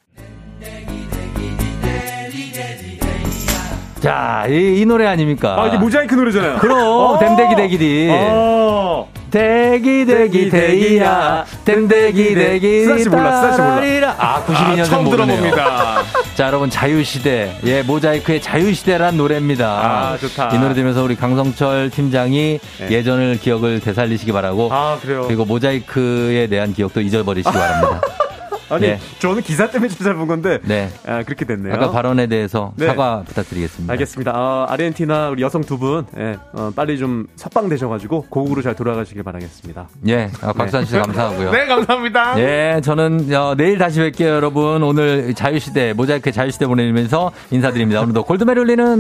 [4.01, 5.63] 자, 이, 이 노래 아닙니까?
[5.63, 6.57] 아, 이게 모자이크 노래잖아요.
[6.61, 7.19] 그럼, 어.
[7.19, 8.09] 댐대기 대기디.
[8.11, 9.13] 어.
[9.33, 14.15] 대기 대기 대기야 댐대기 대기 수산 씨 몰라, 수산 씨 몰라.
[14.19, 15.37] 아 92년생 아, 처음 모르네요.
[15.41, 16.03] 들어봅니다.
[16.37, 20.51] 자 여러분 자유시대 예 모자이크의 자유시대란 노래입니다 아, 좋다.
[20.55, 22.91] 이 노래 들으면서 우리 강성철 팀장이 네.
[22.91, 25.25] 예전을 기억을 되살리시기 바라고 아, 그래요.
[25.27, 28.01] 그리고 모자이크에 대한 기억도 잊어버리시기 바랍니다
[28.73, 28.99] 아니 네.
[29.19, 30.89] 저는 기사 때문에 찾아본 건데 네.
[31.07, 31.74] 아, 그렇게 됐네요.
[31.74, 32.86] 아까 발언에 대해서 네.
[32.86, 33.93] 사과 부탁드리겠습니다.
[33.93, 34.32] 알겠습니다.
[34.35, 39.89] 어, 아르헨티나 우리 여성 두 분, 예, 어, 빨리 좀 석방되셔가지고 고국으로 잘 돌아가시길 바라겠습니다.
[40.09, 41.51] 예, 아, 박수환 씨 감사하고요.
[41.53, 42.40] 네, 감사합니다.
[42.40, 44.82] 예, 저는 어, 내일 다시 뵐게요, 여러분.
[44.82, 48.01] 오늘 자유시대, 모자이크 자유시대 보내면서 인사드립니다.
[48.01, 48.53] 오늘도 골드메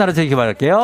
[0.02, 0.78] 하루 되길 바랄게요.